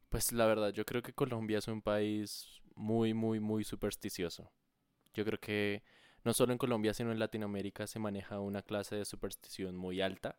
Pues 0.09 0.31
la 0.33 0.47
verdad, 0.47 0.73
yo 0.73 0.85
creo 0.85 1.03
que 1.03 1.13
Colombia 1.13 1.59
es 1.59 1.69
un 1.69 1.83
país 1.83 2.63
muy, 2.75 3.15
muy, 3.15 3.41
muy 3.41 3.65
supersticioso. 3.65 4.53
Yo 5.15 5.25
creo 5.25 5.41
que 5.41 5.83
no 6.25 6.33
solo 6.33 6.53
en 6.53 6.59
Colombia, 6.59 6.95
sino 6.95 7.13
en 7.13 7.19
Latinoamérica 7.19 7.87
se 7.87 7.99
maneja 7.99 8.41
una 8.41 8.63
clase 8.63 8.97
de 8.97 9.05
superstición 9.05 9.77
muy 9.77 10.01
alta 10.01 10.39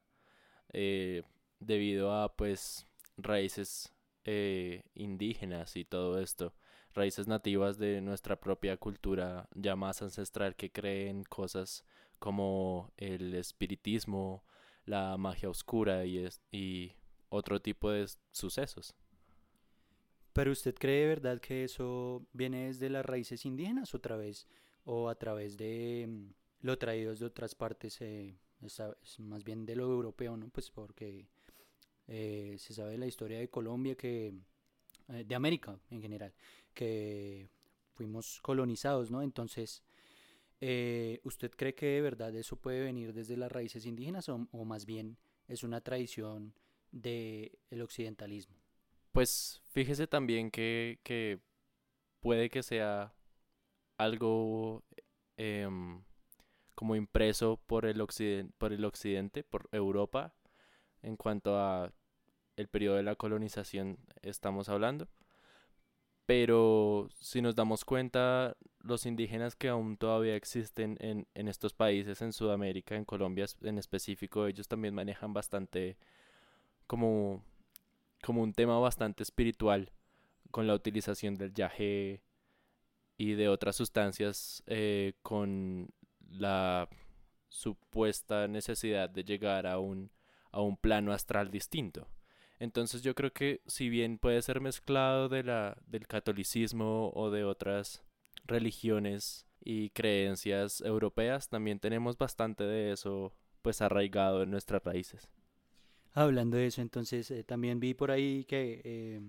eh, 0.72 1.24
debido 1.60 2.14
a 2.14 2.36
pues 2.36 2.88
raíces 3.18 3.94
eh, 4.26 4.84
indígenas 4.96 5.76
y 5.76 5.86
todo 5.86 6.20
esto, 6.20 6.54
raíces 6.94 7.28
nativas 7.28 7.78
de 7.78 8.02
nuestra 8.02 8.40
propia 8.40 8.78
cultura 8.78 9.50
ya 9.54 9.76
más 9.76 10.02
ancestral 10.02 10.56
que 10.56 10.72
creen 10.72 11.24
cosas 11.24 11.86
como 12.20 12.92
el 12.98 13.34
espiritismo, 13.34 14.44
la 14.86 15.18
magia 15.18 15.50
oscura 15.50 16.06
y, 16.06 16.26
y 16.52 16.94
otro 17.30 17.62
tipo 17.62 17.92
de 17.92 18.08
sucesos. 18.32 18.96
Pero 20.32 20.52
usted 20.52 20.74
cree 20.74 21.02
de 21.02 21.08
verdad 21.08 21.40
que 21.40 21.64
eso 21.64 22.26
viene 22.34 22.68
desde 22.68 22.90
las 22.90 23.06
raíces 23.06 23.46
indígenas 23.46 23.94
otra 23.94 24.16
vez 24.16 24.48
o 24.86 25.10
a 25.10 25.16
través 25.16 25.58
de 25.58 26.06
mm, 26.08 26.66
lo 26.66 26.78
traído 26.78 27.16
de 27.16 27.26
otras 27.26 27.56
partes, 27.56 28.02
eh, 28.02 28.36
más 29.20 29.44
bien 29.44 29.66
de 29.66 29.76
lo 29.76 29.84
europeo, 29.84 30.38
¿no? 30.38 30.50
Pues 30.50 30.70
porque 30.72 31.28
eh, 32.08 32.56
se 32.58 32.74
sabe 32.74 32.98
la 32.98 33.06
historia 33.06 33.40
de 33.40 33.50
Colombia, 33.50 33.96
que 33.96 34.34
eh, 35.10 35.24
de 35.26 35.36
América 35.36 35.78
en 35.90 36.02
general, 36.02 36.34
que 36.74 37.50
fuimos 37.94 38.40
colonizados, 38.42 39.12
¿no? 39.12 39.22
Entonces, 39.22 39.84
¿usted 41.24 41.52
cree 41.52 41.76
que 41.76 41.88
de 41.88 42.02
verdad 42.02 42.34
eso 42.36 42.56
puede 42.56 42.82
venir 42.82 43.14
desde 43.14 43.36
las 43.36 43.52
raíces 43.52 43.86
indígenas 43.86 44.30
o, 44.30 44.38
más 44.66 44.86
bien 44.86 45.18
es 45.50 45.64
una 45.64 45.82
tradición 45.82 46.54
del 46.92 47.52
el 47.70 47.82
occidentalismo? 47.82 48.56
Pues 49.12 49.62
fíjese 49.72 50.08
también 50.08 50.50
que, 50.50 51.00
que 51.04 51.40
puede 52.22 52.50
que 52.50 52.64
sea 52.64 53.14
algo 54.04 54.84
em, 55.38 56.02
como 56.76 56.96
impreso 56.96 57.60
por 57.66 57.86
el, 57.86 58.02
occidente, 58.02 59.44
por 59.44 59.70
Europa, 59.72 60.34
en 61.02 61.18
cuanto 61.18 61.58
a 61.60 61.92
el 62.56 62.68
periodo 62.68 62.98
de 62.98 63.04
la 63.04 63.16
colonización 63.16 63.98
estamos 64.22 64.70
hablando. 64.70 65.08
Pero 66.26 67.10
si 67.20 67.42
nos 67.42 67.56
damos 67.56 67.84
cuenta, 67.84 68.56
los 68.80 69.06
indígenas 69.06 69.56
que 69.56 69.70
aún 69.70 69.98
todavía 69.98 70.36
existen 70.36 70.98
en, 71.02 71.48
estos 71.48 71.74
países, 71.74 72.22
en 72.22 72.32
Sudamérica, 72.32 72.96
en 72.96 73.06
Colombia 73.06 73.46
en 73.62 73.78
específico, 73.78 74.48
ellos 74.48 74.68
también 74.68 74.96
manejan 74.96 75.34
bastante 75.34 75.98
como, 76.88 77.44
como 78.22 78.42
un 78.42 78.54
tema 78.54 78.80
bastante 78.80 79.24
espiritual 79.24 79.92
con 80.52 80.68
la 80.68 80.76
utilización 80.76 81.36
del 81.36 81.54
yaje 81.54 82.22
y 83.18 83.34
de 83.34 83.50
otras 83.50 83.76
sustancias 83.76 84.64
eh, 84.68 85.14
con 85.22 85.90
la 86.30 86.90
supuesta 87.50 88.48
necesidad 88.48 89.10
de 89.10 89.24
llegar 89.24 89.68
a 89.68 89.80
un, 89.80 90.12
a 90.52 90.62
un 90.62 90.78
plano 90.78 91.14
astral 91.14 91.52
distinto. 91.52 92.08
Entonces 92.60 93.02
yo 93.02 93.14
creo 93.14 93.34
que 93.34 93.62
si 93.68 93.90
bien 93.90 94.18
puede 94.18 94.42
ser 94.42 94.62
mezclado 94.62 95.30
de 95.30 95.44
la, 95.44 95.78
del 95.86 96.08
catolicismo 96.08 97.12
o 97.14 97.30
de 97.30 97.44
otras 97.44 98.04
religiones 98.46 99.46
y 99.64 99.90
creencias 99.92 100.82
europeas, 100.82 101.50
también 101.50 101.80
tenemos 101.80 102.18
bastante 102.18 102.64
de 102.64 102.92
eso 102.92 103.34
pues 103.62 103.82
arraigado 103.82 104.44
en 104.44 104.52
nuestras 104.52 104.84
raíces. 104.84 105.30
Hablando 106.14 106.58
de 106.58 106.68
eso, 106.68 106.82
entonces 106.82 107.30
eh, 107.32 107.44
también 107.44 107.80
vi 107.80 107.94
por 107.94 108.12
ahí 108.12 108.46
que 108.46 108.82
eh, 108.84 109.22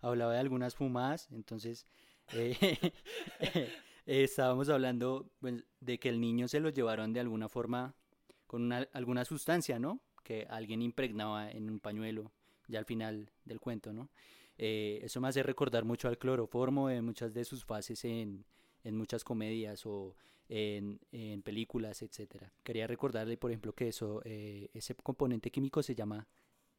hablaba 0.00 0.32
de 0.32 0.40
algunas 0.40 0.74
fumadas, 0.74 1.28
entonces 1.30 1.86
eh, 2.32 2.92
estábamos 4.06 4.68
hablando 4.68 5.30
pues, 5.40 5.64
de 5.80 5.98
que 5.98 6.08
el 6.08 6.20
niño 6.20 6.48
se 6.48 6.60
lo 6.60 6.70
llevaron 6.70 7.12
de 7.12 7.20
alguna 7.20 7.48
forma 7.48 7.94
con 8.46 8.62
una, 8.62 8.88
alguna 8.92 9.24
sustancia, 9.24 9.78
¿no? 9.78 10.00
Que 10.22 10.46
alguien 10.48 10.82
impregnaba 10.82 11.50
en 11.50 11.70
un 11.70 11.80
pañuelo 11.80 12.32
ya 12.68 12.78
al 12.78 12.84
final 12.84 13.30
del 13.44 13.60
cuento, 13.60 13.92
¿no? 13.92 14.10
Eh, 14.58 15.00
eso 15.02 15.20
me 15.20 15.28
hace 15.28 15.42
recordar 15.42 15.84
mucho 15.84 16.08
al 16.08 16.18
cloroformo 16.18 16.90
en 16.90 17.04
muchas 17.04 17.32
de 17.32 17.44
sus 17.44 17.64
fases 17.64 18.04
en, 18.04 18.44
en 18.84 18.96
muchas 18.96 19.24
comedias 19.24 19.86
o 19.86 20.14
en, 20.48 21.00
en, 21.10 21.42
películas, 21.42 22.02
etcétera. 22.02 22.52
Quería 22.62 22.86
recordarle, 22.86 23.36
por 23.36 23.50
ejemplo, 23.50 23.74
que 23.74 23.88
eso, 23.88 24.20
eh, 24.24 24.68
ese 24.74 24.94
componente 24.94 25.50
químico 25.50 25.82
se 25.82 25.94
llama, 25.94 26.28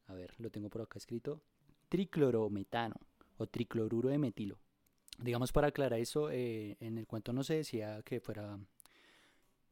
a 0.06 0.14
ver, 0.14 0.32
lo 0.38 0.50
tengo 0.50 0.70
por 0.70 0.82
acá 0.82 0.98
escrito, 0.98 1.42
triclorometano 1.88 2.94
o 3.36 3.46
tricloruro 3.46 4.08
de 4.08 4.18
metilo. 4.18 4.58
Digamos, 5.18 5.52
para 5.52 5.68
aclarar 5.68 5.98
eso, 5.98 6.30
eh, 6.30 6.76
en 6.80 6.98
el 6.98 7.06
cuento 7.06 7.32
no 7.32 7.44
se 7.44 7.54
decía 7.54 8.02
que 8.02 8.20
fuera 8.20 8.58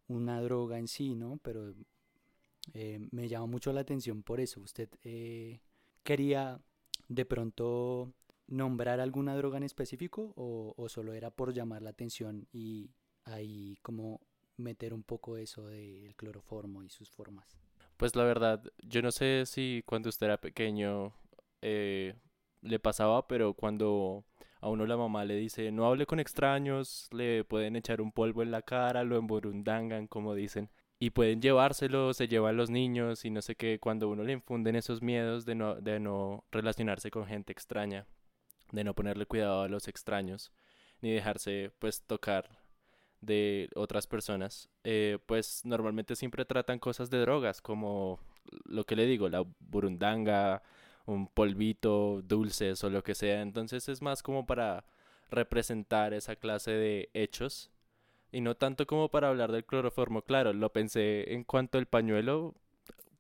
una 0.09 0.41
droga 0.41 0.79
en 0.79 0.89
sí, 0.89 1.15
¿no? 1.15 1.39
Pero 1.43 1.75
me 3.11 3.29
llama 3.29 3.47
mucho 3.47 3.73
la 3.73 3.81
atención 3.81 4.23
por 4.23 4.41
eso. 4.41 4.61
Usted 4.61 4.89
quería 6.05 6.61
de 7.09 7.25
pronto 7.25 8.13
nombrar 8.47 9.01
alguna 9.01 9.37
droga 9.37 9.57
en 9.57 9.65
específico 9.65 10.33
o, 10.37 10.89
solo 10.89 11.15
era 11.15 11.31
por 11.31 11.53
llamar 11.53 11.83
la 11.83 11.91
atención 11.91 12.47
y 12.53 12.91
ahí 13.25 13.79
como 13.83 14.21
meter 14.57 14.93
un 14.93 15.03
poco 15.03 15.37
eso 15.37 15.67
del 15.67 16.15
cloroformo 16.17 16.83
y 16.83 16.91
sus 16.91 17.11
formas? 17.11 17.57
Pues 17.97 18.15
la 18.17 18.25
verdad, 18.25 18.63
yo 18.83 19.03
no 19.03 19.11
sé 19.11 19.45
si 19.47 19.83
cuando 19.87 20.09
usted 20.09 20.27
era 20.27 20.41
pequeño 20.41 21.15
eh, 21.63 22.15
le 22.61 22.79
pasaba, 22.79 23.27
pero 23.27 23.55
cuando 23.55 24.25
a 24.63 24.69
uno 24.71 24.87
la 24.87 24.97
mamá 24.97 25.25
le 25.27 25.37
dice 25.37 25.71
no 25.73 25.87
hable 25.87 26.07
con 26.07 26.21
extraños, 26.21 27.09
le 27.13 27.45
pueden 27.45 27.77
echar 27.77 28.01
un 28.01 28.13
polvo 28.13 28.43
en 28.43 28.51
la 28.51 28.63
cara, 28.63 29.05
lo 29.05 29.17
emborundangan, 29.19 30.07
como 30.07 30.35
dicen 30.35 30.71
y 31.03 31.11
pueden 31.11 31.43
llevárselo, 31.43 32.15
se 32.15 32.29
llevan 32.29 32.57
los 32.57 32.71
niños 32.71 33.25
y 33.25 33.31
no 33.31 33.43
sé 33.43 33.57
qué, 33.57 33.81
cuando 33.81 34.09
uno 34.09 34.23
le 34.23 34.35
infunden 34.35 34.77
esos 34.77 35.03
miedos 35.03 35.45
de 35.45 35.57
no, 35.57 35.75
de 35.75 35.99
no 35.99 36.45
relacionarse 36.53 37.11
con 37.11 37.27
gente 37.27 37.53
extraña, 37.53 38.07
de 38.71 38.85
no 38.85 38.95
ponerle 38.95 39.27
cuidado 39.27 39.63
a 39.63 39.69
los 39.69 39.89
extraños, 39.89 40.53
ni 41.01 41.11
dejarse 41.11 41.73
pues 41.81 42.03
tocar 42.03 42.49
de 43.21 43.69
otras 43.75 44.07
personas, 44.07 44.69
eh, 44.85 45.19
pues 45.27 45.65
normalmente 45.65 46.15
siempre 46.15 46.45
tratan 46.45 46.79
cosas 46.79 47.11
de 47.11 47.19
drogas, 47.19 47.61
como 47.61 48.21
lo 48.65 48.85
que 48.85 48.95
le 48.95 49.07
digo, 49.07 49.29
la 49.29 49.45
burundanga, 49.59 50.63
un 51.07 51.27
polvito, 51.29 52.23
dulces 52.23 52.83
o 52.85 52.91
lo 52.91 53.03
que 53.03 53.15
sea, 53.15 53.43
entonces 53.43 53.89
es 53.89 54.03
más 54.03 54.23
como 54.23 54.47
para 54.47 54.85
representar 55.31 56.15
esa 56.15 56.37
clase 56.37 56.73
de 56.73 57.11
hechos 57.15 57.71
y 58.31 58.41
no 58.41 58.57
tanto 58.57 58.87
como 58.87 59.11
para 59.11 59.29
hablar 59.29 59.53
del 59.53 59.65
cloroformo. 59.65 60.23
Claro, 60.23 60.53
lo 60.53 60.73
pensé 60.73 61.35
en 61.35 61.45
cuanto 61.45 61.79
al 61.79 61.87
pañuelo 61.87 62.55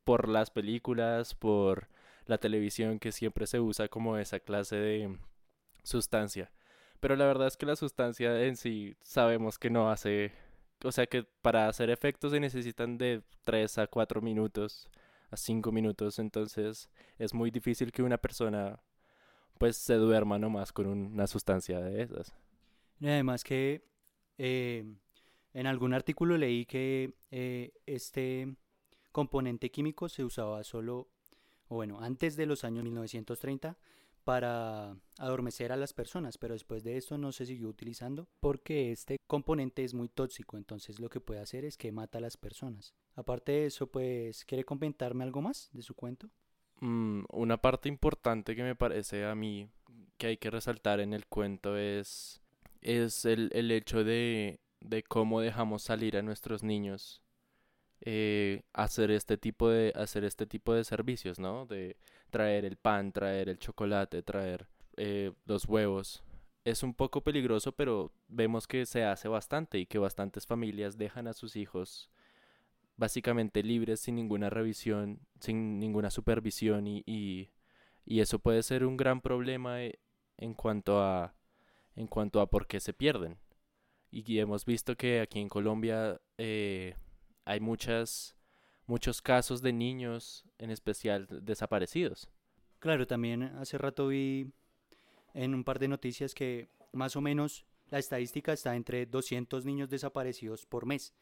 por 0.04 0.28
las 0.28 0.50
películas, 0.50 1.34
por 1.34 1.88
la 2.26 2.38
televisión 2.38 2.98
que 2.98 3.12
siempre 3.12 3.46
se 3.46 3.60
usa 3.60 3.88
como 3.88 4.16
esa 4.18 4.40
clase 4.40 4.76
de 4.76 5.18
sustancia. 5.82 6.50
Pero 7.00 7.16
la 7.16 7.26
verdad 7.26 7.48
es 7.48 7.56
que 7.56 7.66
la 7.66 7.76
sustancia 7.76 8.42
en 8.44 8.56
sí 8.56 8.96
sabemos 9.02 9.58
que 9.58 9.70
no 9.70 9.90
hace, 9.90 10.32
o 10.84 10.92
sea 10.92 11.06
que 11.06 11.24
para 11.42 11.68
hacer 11.68 11.90
efectos 11.90 12.32
se 12.32 12.40
necesitan 12.40 12.96
de 12.96 13.22
3 13.44 13.78
a 13.78 13.86
4 13.88 14.20
minutos, 14.22 14.88
a 15.32 15.36
5 15.36 15.72
minutos, 15.72 16.18
entonces 16.18 16.88
es 17.18 17.34
muy 17.34 17.50
difícil 17.50 17.90
que 17.90 18.02
una 18.02 18.18
persona 18.18 18.78
pues 19.58 19.76
se 19.76 19.94
duerma 19.94 20.38
nomás 20.38 20.72
con 20.72 20.86
una 20.86 21.26
sustancia 21.26 21.80
de 21.80 22.02
esas. 22.02 22.34
Y 23.00 23.08
además 23.08 23.42
que 23.42 23.82
eh, 24.38 24.84
en 25.54 25.66
algún 25.66 25.94
artículo 25.94 26.36
leí 26.36 26.66
que 26.66 27.14
eh, 27.30 27.72
este 27.86 28.54
componente 29.10 29.70
químico 29.70 30.08
se 30.08 30.24
usaba 30.24 30.62
solo, 30.64 31.08
bueno, 31.68 32.00
antes 32.00 32.36
de 32.36 32.46
los 32.46 32.64
años 32.64 32.84
1930 32.84 33.78
para 34.24 34.96
adormecer 35.18 35.72
a 35.72 35.76
las 35.76 35.92
personas, 35.92 36.38
pero 36.38 36.54
después 36.54 36.84
de 36.84 36.96
esto 36.96 37.18
no 37.18 37.32
se 37.32 37.46
siguió 37.46 37.68
utilizando 37.68 38.28
porque 38.40 38.92
este 38.92 39.18
componente 39.26 39.84
es 39.84 39.94
muy 39.94 40.08
tóxico, 40.08 40.56
entonces 40.56 41.00
lo 41.00 41.08
que 41.08 41.20
puede 41.20 41.40
hacer 41.40 41.64
es 41.64 41.76
que 41.76 41.92
mata 41.92 42.18
a 42.18 42.22
las 42.22 42.36
personas. 42.36 42.94
Aparte 43.14 43.52
de 43.52 43.66
eso, 43.66 43.86
pues, 43.86 44.44
¿quiere 44.44 44.64
comentarme 44.64 45.24
algo 45.24 45.42
más 45.42 45.70
de 45.72 45.82
su 45.82 45.94
cuento? 45.94 46.30
Mm, 46.80 47.24
una 47.30 47.58
parte 47.58 47.88
importante 47.88 48.56
que 48.56 48.62
me 48.62 48.74
parece 48.74 49.24
a 49.24 49.34
mí 49.34 49.68
que 50.18 50.28
hay 50.28 50.36
que 50.36 50.50
resaltar 50.50 51.00
en 51.00 51.12
el 51.12 51.26
cuento 51.26 51.76
es, 51.76 52.40
es 52.80 53.24
el, 53.24 53.50
el 53.52 53.70
hecho 53.70 54.04
de 54.04 54.60
de 54.84 55.02
cómo 55.02 55.40
dejamos 55.40 55.82
salir 55.82 56.16
a 56.16 56.22
nuestros 56.22 56.62
niños 56.62 57.22
eh, 58.00 58.62
hacer 58.72 59.10
este 59.10 59.36
tipo 59.36 59.68
de 59.68 59.92
hacer 59.94 60.24
este 60.24 60.46
tipo 60.46 60.74
de 60.74 60.84
servicios 60.84 61.38
no 61.38 61.66
de 61.66 61.96
traer 62.32 62.64
el 62.64 62.76
pan 62.76 63.12
traer 63.12 63.48
el 63.48 63.58
chocolate 63.58 64.22
traer 64.24 64.66
eh, 64.96 65.32
los 65.46 65.66
huevos. 65.66 66.24
Es 66.64 66.82
un 66.82 66.94
poco 66.94 67.22
peligroso 67.22 67.72
pero 67.72 68.12
vemos 68.26 68.66
que 68.66 68.84
se 68.86 69.04
hace 69.04 69.28
bastante 69.28 69.78
y 69.78 69.86
que 69.86 69.98
bastantes 69.98 70.46
familias 70.46 70.98
dejan 70.98 71.28
a 71.28 71.32
sus 71.32 71.54
hijos 71.54 72.10
básicamente 72.96 73.62
libres 73.62 74.00
sin 74.00 74.16
ninguna 74.16 74.50
revisión 74.50 75.20
sin 75.40 75.78
ninguna 75.78 76.10
supervisión 76.10 76.86
y, 76.86 77.50
eso 78.06 78.40
puede 78.40 78.62
ser 78.64 78.84
un 78.84 78.96
gran 78.96 79.20
problema 79.20 79.82
eh, 79.84 80.00
en 80.36 80.54
cuanto 80.54 81.00
a 81.00 81.34
en 81.94 82.06
cuanto 82.08 82.40
a 82.40 82.50
por 82.50 82.66
qué 82.66 82.80
se 82.80 82.92
pierden. 82.92 83.38
Y 84.10 84.38
hemos 84.38 84.66
visto 84.66 84.96
que 84.96 85.20
aquí 85.20 85.40
en 85.40 85.48
Colombia 85.48 86.20
eh, 86.36 86.96
hay 87.44 87.60
muchas, 87.60 88.36
muchos 88.86 89.22
casos 89.22 89.62
de 89.62 89.72
niños, 89.72 90.44
en 90.58 90.70
especial 90.70 91.26
desaparecidos. 91.42 92.28
Claro, 92.78 93.06
también 93.06 93.42
hace 93.42 93.78
rato 93.78 94.08
vi 94.08 94.52
en 95.34 95.54
un 95.54 95.64
par 95.64 95.78
de 95.78 95.88
noticias 95.88 96.34
que 96.34 96.68
más 96.92 97.16
o 97.16 97.20
menos 97.20 97.64
la 97.90 97.98
estadística 97.98 98.52
está 98.52 98.74
entre 98.74 99.06
200 99.06 99.64
niños 99.64 99.88
desaparecidos 99.88 100.66
por 100.66 100.86
mes. 100.86 101.14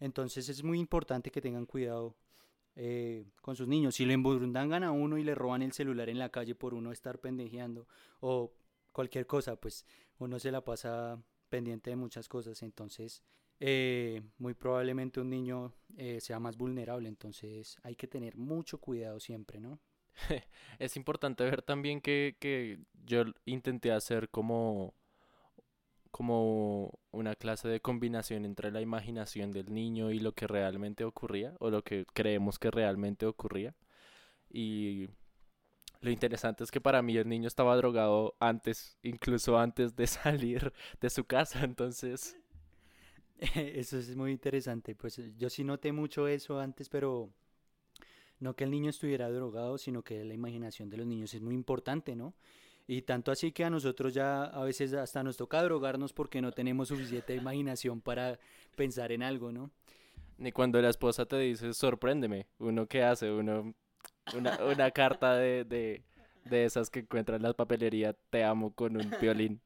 Entonces 0.00 0.48
es 0.48 0.62
muy 0.62 0.78
importante 0.78 1.30
que 1.30 1.40
tengan 1.40 1.66
cuidado 1.66 2.16
eh, 2.74 3.24
con 3.40 3.56
sus 3.56 3.68
niños. 3.68 3.94
Si 3.94 4.04
le 4.04 4.14
emburundangan 4.14 4.84
a 4.84 4.92
uno 4.92 5.16
y 5.16 5.24
le 5.24 5.34
roban 5.34 5.62
el 5.62 5.72
celular 5.72 6.08
en 6.08 6.18
la 6.18 6.30
calle 6.30 6.54
por 6.54 6.74
uno 6.74 6.92
estar 6.92 7.18
pendejeando 7.18 7.86
o 8.20 8.52
cualquier 8.92 9.26
cosa, 9.26 9.56
pues 9.56 9.86
uno 10.18 10.38
se 10.38 10.50
la 10.50 10.62
pasa 10.62 11.22
pendiente 11.48 11.90
de 11.90 11.96
muchas 11.96 12.28
cosas, 12.28 12.62
entonces 12.62 13.22
eh, 13.60 14.22
muy 14.38 14.54
probablemente 14.54 15.20
un 15.20 15.30
niño 15.30 15.72
eh, 15.96 16.20
sea 16.20 16.38
más 16.38 16.56
vulnerable, 16.56 17.08
entonces 17.08 17.78
hay 17.82 17.96
que 17.96 18.06
tener 18.06 18.36
mucho 18.36 18.78
cuidado 18.78 19.20
siempre, 19.20 19.60
¿no? 19.60 19.78
es 20.78 20.96
importante 20.96 21.44
ver 21.44 21.62
también 21.62 22.00
que, 22.00 22.36
que 22.38 22.80
yo 23.04 23.24
intenté 23.44 23.92
hacer 23.92 24.28
como 24.30 24.94
como 26.10 26.98
una 27.10 27.34
clase 27.34 27.68
de 27.68 27.80
combinación 27.82 28.46
entre 28.46 28.70
la 28.70 28.80
imaginación 28.80 29.52
del 29.52 29.70
niño 29.74 30.10
y 30.10 30.18
lo 30.18 30.32
que 30.32 30.46
realmente 30.46 31.04
ocurría 31.04 31.54
o 31.60 31.68
lo 31.68 31.84
que 31.84 32.06
creemos 32.14 32.58
que 32.58 32.70
realmente 32.70 33.26
ocurría 33.26 33.74
y 34.48 35.08
lo 36.00 36.10
interesante 36.10 36.64
es 36.64 36.70
que 36.70 36.80
para 36.80 37.02
mí 37.02 37.16
el 37.16 37.28
niño 37.28 37.48
estaba 37.48 37.76
drogado 37.76 38.36
antes, 38.40 38.98
incluso 39.02 39.58
antes 39.58 39.96
de 39.96 40.06
salir 40.06 40.72
de 41.00 41.10
su 41.10 41.24
casa, 41.24 41.64
entonces... 41.64 42.36
Eso 43.54 43.98
es 43.98 44.16
muy 44.16 44.32
interesante. 44.32 44.94
Pues 44.94 45.20
yo 45.36 45.50
sí 45.50 45.64
noté 45.64 45.92
mucho 45.92 46.28
eso 46.28 46.58
antes, 46.58 46.88
pero 46.88 47.30
no 48.40 48.54
que 48.54 48.64
el 48.64 48.70
niño 48.70 48.90
estuviera 48.90 49.30
drogado, 49.30 49.78
sino 49.78 50.02
que 50.02 50.24
la 50.24 50.34
imaginación 50.34 50.90
de 50.90 50.98
los 50.98 51.06
niños 51.06 51.34
es 51.34 51.42
muy 51.42 51.54
importante, 51.54 52.16
¿no? 52.16 52.34
Y 52.86 53.02
tanto 53.02 53.32
así 53.32 53.50
que 53.50 53.64
a 53.64 53.70
nosotros 53.70 54.14
ya 54.14 54.44
a 54.44 54.62
veces 54.62 54.92
hasta 54.92 55.22
nos 55.22 55.36
toca 55.36 55.62
drogarnos 55.62 56.12
porque 56.12 56.40
no 56.40 56.52
tenemos 56.52 56.88
suficiente 56.88 57.34
imaginación 57.34 58.00
para 58.00 58.38
pensar 58.76 59.10
en 59.10 59.22
algo, 59.22 59.50
¿no? 59.50 59.70
Ni 60.38 60.52
cuando 60.52 60.80
la 60.80 60.90
esposa 60.90 61.26
te 61.26 61.38
dice, 61.38 61.74
sorpréndeme, 61.74 62.46
uno 62.58 62.86
qué 62.86 63.02
hace, 63.02 63.32
uno, 63.32 63.74
una, 64.36 64.58
una 64.64 64.90
carta 64.92 65.34
de, 65.34 65.64
de, 65.64 66.04
de 66.44 66.64
esas 66.64 66.90
que 66.90 67.00
encuentra 67.00 67.36
en 67.36 67.42
la 67.42 67.54
papelería, 67.54 68.14
te 68.30 68.44
amo 68.44 68.72
con 68.72 68.96
un 68.96 69.12
violín. 69.20 69.60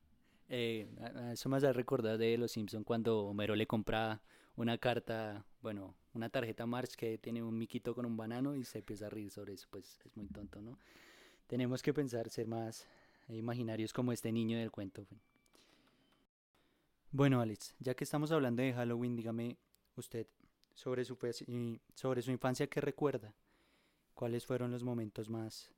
Eh, 0.53 0.89
eso 1.33 1.49
me 1.49 1.59
hace 1.59 1.73
recordar 1.73 2.19
de 2.19 2.37
Los 2.37 2.51
Simpson 2.51 2.83
cuando 2.83 3.27
Homero 3.27 3.55
le 3.55 3.69
compra 3.69 4.21
una 4.57 4.77
carta, 4.79 5.47
bueno, 5.63 5.95
una 6.13 6.29
tarjeta 6.29 6.67
March 6.67 6.97
que 6.97 7.19
tiene 7.19 7.41
un 7.41 7.57
miquito 7.57 7.95
con 7.95 8.05
un 8.05 8.17
banano 8.17 8.57
y 8.57 8.65
se 8.65 8.79
empieza 8.79 9.07
a 9.07 9.11
reír 9.11 9.31
sobre 9.31 9.55
eso, 9.55 9.69
pues 9.71 10.01
es 10.05 10.17
muy 10.17 10.27
tonto, 10.27 10.61
¿no? 10.61 10.77
Tenemos 11.47 11.83
que 11.83 11.95
pensar 11.95 12.29
ser 12.31 12.49
más 12.49 12.85
imaginarios 13.29 13.93
como 13.93 14.13
este 14.13 14.33
niño 14.33 14.59
del 14.59 14.73
cuento. 14.73 15.07
Bueno, 17.13 17.41
Alex, 17.41 17.75
ya 17.79 17.95
que 17.95 18.03
estamos 18.03 18.33
hablando 18.33 18.61
de 18.63 18.73
Halloween, 18.73 19.15
dígame 19.15 19.57
usted 19.95 20.27
sobre 20.75 21.05
su, 21.05 21.17
sobre 21.95 22.23
su 22.23 22.31
infancia, 22.33 22.67
¿qué 22.67 22.81
recuerda? 22.81 23.35
¿Cuáles 24.15 24.47
fueron 24.47 24.73
los 24.73 24.83
momentos 24.83 25.29
más 25.31 25.71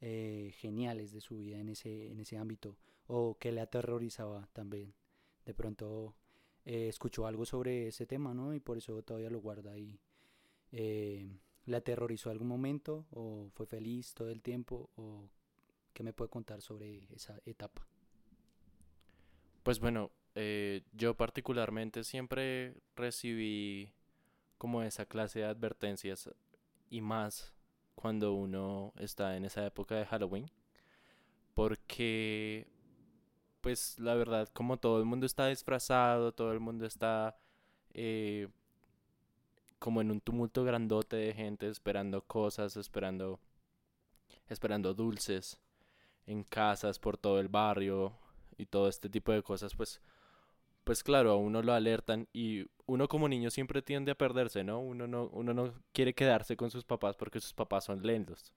eh, 0.00 0.52
geniales 0.56 1.12
de 1.12 1.20
su 1.20 1.36
vida 1.36 1.58
en 1.58 1.68
ese, 1.68 2.10
en 2.10 2.20
ese 2.20 2.38
ámbito? 2.38 2.76
¿O 3.12 3.36
qué 3.38 3.50
le 3.50 3.60
aterrorizaba 3.60 4.48
también? 4.52 4.94
De 5.44 5.52
pronto 5.52 6.14
eh, 6.64 6.86
escuchó 6.88 7.26
algo 7.26 7.44
sobre 7.44 7.88
ese 7.88 8.06
tema, 8.06 8.32
¿no? 8.34 8.54
Y 8.54 8.60
por 8.60 8.78
eso 8.78 9.02
todavía 9.02 9.30
lo 9.30 9.40
guarda 9.40 9.72
ahí. 9.72 9.98
Eh, 10.70 11.28
¿Le 11.64 11.76
aterrorizó 11.76 12.30
algún 12.30 12.46
momento? 12.46 13.06
¿O 13.10 13.48
fue 13.52 13.66
feliz 13.66 14.14
todo 14.14 14.30
el 14.30 14.42
tiempo? 14.42 14.90
¿O 14.94 15.28
qué 15.92 16.04
me 16.04 16.12
puede 16.12 16.30
contar 16.30 16.62
sobre 16.62 17.12
esa 17.12 17.36
etapa? 17.44 17.84
Pues 19.64 19.80
bueno, 19.80 20.12
eh, 20.36 20.82
yo 20.92 21.16
particularmente 21.16 22.04
siempre 22.04 22.76
recibí 22.94 23.92
como 24.56 24.84
esa 24.84 25.04
clase 25.04 25.40
de 25.40 25.46
advertencias 25.46 26.30
y 26.90 27.00
más 27.00 27.52
cuando 27.96 28.34
uno 28.34 28.92
está 28.98 29.36
en 29.36 29.46
esa 29.46 29.66
época 29.66 29.96
de 29.96 30.06
Halloween 30.06 30.46
porque 31.54 32.66
pues 33.60 33.98
la 33.98 34.14
verdad, 34.14 34.48
como 34.52 34.78
todo 34.78 34.98
el 34.98 35.04
mundo 35.04 35.26
está 35.26 35.46
disfrazado, 35.48 36.32
todo 36.32 36.52
el 36.52 36.60
mundo 36.60 36.86
está 36.86 37.38
eh, 37.94 38.48
como 39.78 40.00
en 40.00 40.10
un 40.10 40.20
tumulto 40.20 40.64
grandote 40.64 41.16
de 41.16 41.34
gente 41.34 41.68
esperando 41.68 42.22
cosas, 42.22 42.76
esperando, 42.76 43.40
esperando 44.48 44.94
dulces 44.94 45.58
en 46.26 46.44
casas 46.44 46.98
por 46.98 47.16
todo 47.16 47.40
el 47.40 47.48
barrio 47.48 48.12
y 48.56 48.66
todo 48.66 48.88
este 48.88 49.08
tipo 49.08 49.32
de 49.32 49.42
cosas, 49.42 49.74
pues, 49.74 50.00
pues 50.84 51.02
claro, 51.02 51.32
a 51.32 51.36
uno 51.36 51.62
lo 51.62 51.72
alertan 51.72 52.28
y 52.32 52.66
uno 52.86 53.08
como 53.08 53.28
niño 53.28 53.50
siempre 53.50 53.82
tiende 53.82 54.12
a 54.12 54.18
perderse, 54.18 54.64
¿no? 54.64 54.80
Uno 54.80 55.06
no, 55.06 55.26
uno 55.32 55.54
no 55.54 55.74
quiere 55.92 56.14
quedarse 56.14 56.56
con 56.56 56.70
sus 56.70 56.84
papás 56.84 57.16
porque 57.16 57.40
sus 57.40 57.54
papás 57.54 57.84
son 57.84 58.02
lentos. 58.02 58.54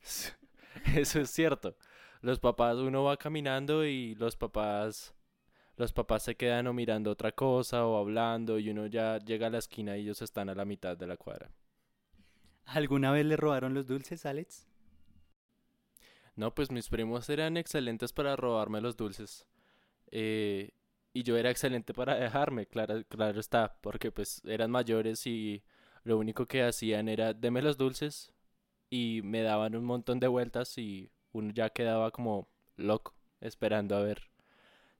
Eso 0.94 1.20
es 1.20 1.30
cierto 1.30 1.76
los 2.24 2.40
papás, 2.40 2.78
uno 2.78 3.04
va 3.04 3.18
caminando 3.18 3.84
y 3.84 4.14
los 4.14 4.34
papás, 4.34 5.14
los 5.76 5.92
papás 5.92 6.22
se 6.22 6.36
quedan 6.36 6.66
o 6.66 6.72
mirando 6.72 7.10
otra 7.10 7.32
cosa 7.32 7.86
o 7.86 7.98
hablando 7.98 8.58
y 8.58 8.70
uno 8.70 8.86
ya 8.86 9.18
llega 9.18 9.48
a 9.48 9.50
la 9.50 9.58
esquina 9.58 9.96
y 9.98 10.00
ellos 10.00 10.22
están 10.22 10.48
a 10.48 10.54
la 10.54 10.64
mitad 10.64 10.96
de 10.96 11.06
la 11.06 11.18
cuadra. 11.18 11.50
¿Alguna 12.64 13.12
vez 13.12 13.26
le 13.26 13.36
robaron 13.36 13.74
los 13.74 13.86
dulces, 13.86 14.24
Alex? 14.24 14.66
No, 16.34 16.54
pues 16.54 16.70
mis 16.70 16.88
primos 16.88 17.28
eran 17.28 17.58
excelentes 17.58 18.14
para 18.14 18.36
robarme 18.36 18.80
los 18.80 18.96
dulces. 18.96 19.46
Eh, 20.10 20.70
y 21.12 21.24
yo 21.24 21.36
era 21.36 21.50
excelente 21.50 21.92
para 21.92 22.14
dejarme, 22.14 22.66
claro, 22.66 23.04
claro 23.06 23.38
está, 23.38 23.76
porque 23.82 24.10
pues 24.10 24.40
eran 24.46 24.70
mayores 24.70 25.26
y 25.26 25.62
lo 26.04 26.16
único 26.16 26.46
que 26.46 26.62
hacían 26.62 27.08
era 27.10 27.34
deme 27.34 27.60
los 27.60 27.76
dulces 27.76 28.32
y 28.88 29.20
me 29.24 29.42
daban 29.42 29.76
un 29.76 29.84
montón 29.84 30.20
de 30.20 30.28
vueltas 30.28 30.78
y 30.78 31.10
uno 31.34 31.52
ya 31.52 31.68
quedaba 31.68 32.10
como 32.10 32.48
loco 32.76 33.14
esperando 33.40 33.94
a 33.94 34.02
ver 34.02 34.22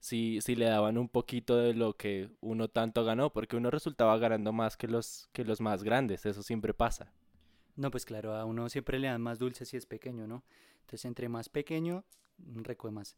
si, 0.05 0.41
si 0.43 0.55
le 0.55 0.67
daban 0.67 0.99
un 0.99 1.09
poquito 1.09 1.57
de 1.57 1.73
lo 1.73 1.97
que 1.97 2.29
uno 2.43 2.69
tanto 2.69 3.05
ganó, 3.07 3.33
porque 3.33 3.57
uno 3.57 3.71
resultaba 3.71 4.19
ganando 4.19 4.53
más 4.53 4.77
que 4.77 4.87
los, 4.87 5.31
que 5.33 5.45
los 5.45 5.63
más 5.63 5.83
grandes, 5.83 6.27
eso 6.27 6.43
siempre 6.43 6.75
pasa. 6.75 7.11
No, 7.77 7.91
pues 7.91 8.05
claro, 8.05 8.35
a 8.35 8.45
uno 8.45 8.69
siempre 8.69 8.99
le 8.99 9.09
dan 9.09 9.23
más 9.23 9.39
dulces 9.39 9.69
si 9.71 9.79
es 9.79 9.87
pequeño, 9.87 10.27
¿no? 10.27 10.45
Entonces, 10.83 11.07
entre 11.07 11.31
más 11.31 11.49
pequeño, 11.49 12.05
recoge 12.39 12.93
más. 12.93 13.17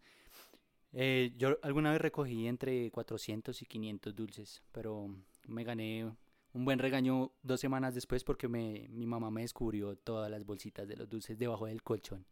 Eh, 0.92 1.34
yo 1.36 1.58
alguna 1.62 1.90
vez 1.90 2.00
recogí 2.00 2.46
entre 2.46 2.90
400 2.92 3.60
y 3.60 3.66
500 3.66 4.14
dulces, 4.14 4.62
pero 4.70 5.08
me 5.48 5.64
gané 5.64 6.10
un 6.52 6.64
buen 6.64 6.78
regaño 6.78 7.32
dos 7.42 7.60
semanas 7.60 7.94
después 7.94 8.24
porque 8.24 8.48
me, 8.48 8.86
mi 8.90 9.06
mamá 9.06 9.30
me 9.30 9.42
descubrió 9.42 9.96
todas 9.96 10.30
las 10.30 10.46
bolsitas 10.46 10.86
de 10.86 10.96
los 10.96 11.08
dulces 11.08 11.36
debajo 11.36 11.66
del 11.66 11.82
colchón. 11.82 12.24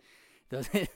Entonces, 0.44 0.90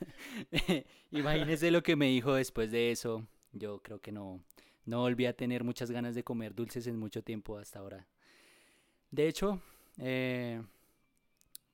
imagínese 1.11 1.71
lo 1.71 1.83
que 1.83 1.97
me 1.97 2.07
dijo 2.07 2.35
después 2.35 2.71
de 2.71 2.91
eso. 2.91 3.27
Yo 3.53 3.83
creo 3.83 4.01
que 4.01 4.13
no, 4.13 4.41
no 4.85 5.01
volví 5.01 5.27
a 5.27 5.37
tener 5.37 5.65
muchas 5.65 5.91
ganas 5.91 6.15
de 6.15 6.25
comer 6.25 6.55
dulces 6.55 6.87
en 6.87 6.99
mucho 6.99 7.23
tiempo 7.23 7.59
hasta 7.59 7.79
ahora. 7.79 8.07
De 9.11 9.27
hecho, 9.27 9.61
eh, 9.99 10.63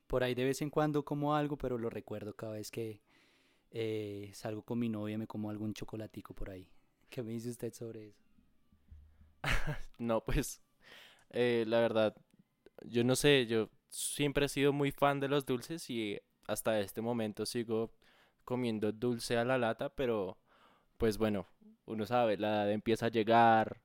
por 0.06 0.22
ahí 0.22 0.34
de 0.34 0.44
vez 0.44 0.62
en 0.62 0.70
cuando 0.70 1.04
como 1.04 1.34
algo, 1.34 1.56
pero 1.56 1.78
lo 1.78 1.90
recuerdo 1.90 2.34
cada 2.34 2.54
vez 2.54 2.70
que 2.70 3.00
eh, 3.70 4.30
salgo 4.34 4.62
con 4.62 4.78
mi 4.78 4.88
novia 4.88 5.18
me 5.18 5.26
como 5.26 5.50
algún 5.50 5.74
chocolatico 5.74 6.34
por 6.34 6.50
ahí. 6.50 6.68
¿Qué 7.10 7.22
me 7.22 7.32
dice 7.32 7.50
usted 7.50 7.72
sobre 7.72 8.08
eso? 8.08 8.24
no, 9.98 10.24
pues 10.24 10.62
eh, 11.30 11.64
la 11.66 11.80
verdad, 11.80 12.16
yo 12.84 13.02
no 13.04 13.16
sé, 13.16 13.46
yo 13.46 13.70
siempre 13.88 14.46
he 14.46 14.48
sido 14.48 14.72
muy 14.72 14.92
fan 14.92 15.20
de 15.20 15.28
los 15.28 15.44
dulces 15.44 15.90
y 15.90 16.20
hasta 16.46 16.80
este 16.80 17.00
momento 17.00 17.46
sigo 17.46 17.90
comiendo 18.44 18.92
dulce 18.92 19.36
a 19.36 19.44
la 19.44 19.58
lata, 19.58 19.94
pero 19.94 20.38
pues 20.98 21.18
bueno, 21.18 21.46
uno 21.86 22.06
sabe, 22.06 22.36
la 22.36 22.48
edad 22.48 22.72
empieza 22.72 23.06
a 23.06 23.10
llegar, 23.10 23.80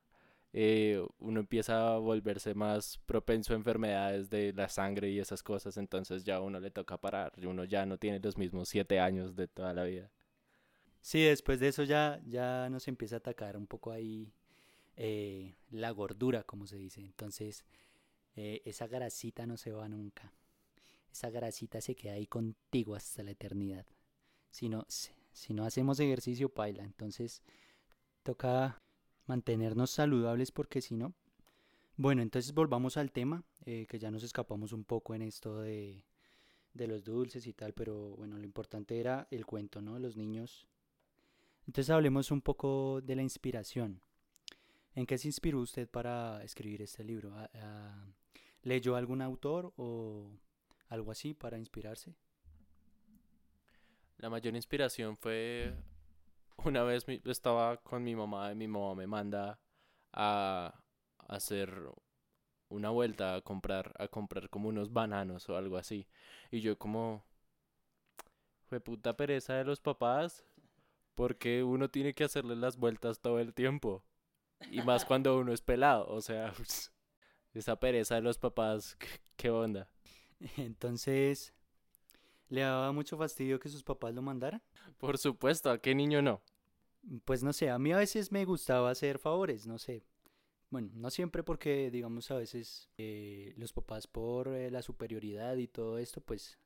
eh, 0.52 1.04
uno 1.18 1.40
empieza 1.40 1.94
a 1.94 1.98
volverse 1.98 2.54
más 2.54 2.98
propenso 3.06 3.52
a 3.52 3.56
enfermedades 3.56 4.30
de 4.30 4.52
la 4.52 4.68
sangre 4.68 5.10
y 5.10 5.18
esas 5.18 5.42
cosas, 5.42 5.76
entonces 5.76 6.24
ya 6.24 6.40
uno 6.40 6.60
le 6.60 6.70
toca 6.70 6.98
parar, 6.98 7.32
uno 7.44 7.64
ya 7.64 7.86
no 7.86 7.98
tiene 7.98 8.20
los 8.20 8.36
mismos 8.36 8.68
siete 8.68 9.00
años 9.00 9.36
de 9.36 9.48
toda 9.48 9.72
la 9.74 9.84
vida. 9.84 10.10
Sí, 11.00 11.22
después 11.22 11.60
de 11.60 11.68
eso 11.68 11.82
ya, 11.84 12.20
ya 12.26 12.68
nos 12.70 12.86
empieza 12.86 13.16
a 13.16 13.18
atacar 13.18 13.56
un 13.56 13.66
poco 13.66 13.90
ahí 13.90 14.34
eh, 14.96 15.54
la 15.70 15.90
gordura, 15.92 16.42
como 16.42 16.66
se 16.66 16.76
dice, 16.76 17.00
entonces 17.00 17.64
eh, 18.34 18.60
esa 18.66 18.86
grasita 18.86 19.46
no 19.46 19.56
se 19.56 19.72
va 19.72 19.88
nunca 19.88 20.32
esa 21.12 21.30
grasita 21.30 21.80
se 21.80 21.94
queda 21.94 22.14
ahí 22.14 22.26
contigo 22.26 22.94
hasta 22.94 23.22
la 23.22 23.32
eternidad. 23.32 23.86
Si 24.50 24.68
no, 24.68 24.86
si 24.88 25.54
no 25.54 25.64
hacemos 25.64 26.00
ejercicio, 26.00 26.48
paila. 26.48 26.84
Entonces, 26.84 27.42
toca 28.22 28.82
mantenernos 29.26 29.90
saludables 29.90 30.50
porque 30.52 30.80
si 30.80 30.96
no... 30.96 31.14
Bueno, 31.96 32.22
entonces 32.22 32.54
volvamos 32.54 32.96
al 32.96 33.12
tema, 33.12 33.44
eh, 33.66 33.86
que 33.86 33.98
ya 33.98 34.10
nos 34.10 34.22
escapamos 34.22 34.72
un 34.72 34.84
poco 34.84 35.14
en 35.14 35.20
esto 35.20 35.60
de, 35.60 36.06
de 36.72 36.86
los 36.86 37.04
dulces 37.04 37.46
y 37.46 37.52
tal, 37.52 37.74
pero 37.74 38.16
bueno, 38.16 38.38
lo 38.38 38.44
importante 38.44 38.98
era 38.98 39.28
el 39.30 39.44
cuento, 39.44 39.82
¿no? 39.82 39.98
Los 39.98 40.16
niños. 40.16 40.66
Entonces 41.66 41.90
hablemos 41.90 42.30
un 42.30 42.40
poco 42.40 43.00
de 43.02 43.16
la 43.16 43.22
inspiración. 43.22 44.00
¿En 44.94 45.06
qué 45.06 45.18
se 45.18 45.28
inspiró 45.28 45.60
usted 45.60 45.88
para 45.88 46.42
escribir 46.42 46.82
este 46.82 47.04
libro? 47.04 47.34
¿Leyó 48.62 48.96
algún 48.96 49.22
autor 49.22 49.72
o 49.76 50.30
algo 50.90 51.10
así 51.10 51.34
para 51.34 51.58
inspirarse? 51.58 52.14
La 54.18 54.28
mayor 54.28 54.54
inspiración 54.54 55.16
fue 55.16 55.72
una 56.64 56.82
vez 56.82 57.06
estaba 57.24 57.78
con 57.78 58.04
mi 58.04 58.14
mamá 58.14 58.52
y 58.52 58.54
mi 58.54 58.68
mamá 58.68 58.94
me 58.94 59.06
manda 59.06 59.58
a 60.12 60.74
hacer 61.28 61.72
una 62.68 62.90
vuelta 62.90 63.34
a 63.36 63.40
comprar 63.40 63.94
a 63.98 64.08
comprar 64.08 64.50
como 64.50 64.68
unos 64.68 64.92
bananos 64.92 65.48
o 65.48 65.56
algo 65.56 65.78
así. 65.78 66.06
Y 66.50 66.60
yo 66.60 66.78
como 66.78 67.24
fue 68.66 68.80
puta 68.80 69.16
pereza 69.16 69.54
de 69.54 69.64
los 69.64 69.80
papás 69.80 70.44
porque 71.14 71.62
uno 71.62 71.90
tiene 71.90 72.14
que 72.14 72.24
hacerle 72.24 72.56
las 72.56 72.76
vueltas 72.76 73.20
todo 73.20 73.38
el 73.40 73.54
tiempo 73.54 74.04
y 74.70 74.82
más 74.82 75.04
cuando 75.04 75.38
uno 75.38 75.52
es 75.52 75.60
pelado 75.60 76.06
o 76.08 76.20
sea 76.20 76.52
esa 77.54 77.80
pereza 77.80 78.14
de 78.16 78.20
los 78.22 78.38
papás 78.38 78.96
qué 79.36 79.50
onda 79.50 79.90
Entonces, 80.56 81.52
¿le 82.48 82.62
daba 82.62 82.92
mucho 82.92 83.16
fastidio 83.16 83.60
que 83.60 83.68
sus 83.68 83.82
papás 83.82 84.14
lo 84.14 84.22
mandaran? 84.22 84.62
Por 84.98 85.18
supuesto, 85.18 85.70
¿a 85.70 85.78
qué 85.78 85.94
niño 85.94 86.22
no? 86.22 86.40
Pues 87.24 87.42
no 87.42 87.52
sé, 87.52 87.70
a 87.70 87.78
mí 87.78 87.92
a 87.92 87.98
veces 87.98 88.30
me 88.32 88.44
gustaba 88.44 88.90
hacer 88.90 89.18
favores, 89.18 89.66
no 89.66 89.78
sé. 89.78 90.04
Bueno, 90.70 90.90
no 90.94 91.10
siempre 91.10 91.42
porque, 91.42 91.90
digamos, 91.90 92.30
a 92.30 92.36
veces 92.36 92.88
eh, 92.96 93.54
los 93.56 93.72
papás 93.72 94.06
por 94.06 94.48
eh, 94.48 94.70
la 94.70 94.82
superioridad 94.82 95.56
y 95.56 95.66
todo 95.66 95.98
esto, 95.98 96.20
pues 96.20 96.58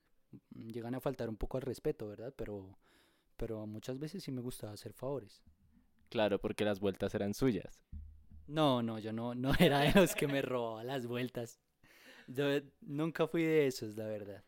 mm, 0.54 0.68
llegan 0.70 0.94
a 0.94 1.00
faltar 1.00 1.28
un 1.28 1.36
poco 1.36 1.56
al 1.56 1.62
respeto, 1.62 2.08
¿verdad? 2.08 2.34
Pero, 2.36 2.78
pero 3.36 3.66
muchas 3.66 3.98
veces 3.98 4.22
sí 4.22 4.30
me 4.30 4.42
gustaba 4.42 4.74
hacer 4.74 4.92
favores. 4.92 5.42
Claro, 6.10 6.38
porque 6.38 6.64
las 6.64 6.80
vueltas 6.80 7.14
eran 7.14 7.32
suyas. 7.32 7.82
No, 8.46 8.82
no, 8.82 8.98
yo 8.98 9.12
no, 9.12 9.34
no 9.34 9.54
era 9.58 9.80
de 9.80 9.98
los 9.98 10.14
que 10.14 10.28
me 10.28 10.42
robaba 10.42 10.84
las 10.84 11.06
vueltas. 11.06 11.60
Yo 12.26 12.46
nunca 12.80 13.26
fui 13.26 13.42
de 13.42 13.66
esos, 13.66 13.96
la 13.96 14.06
verdad. 14.06 14.42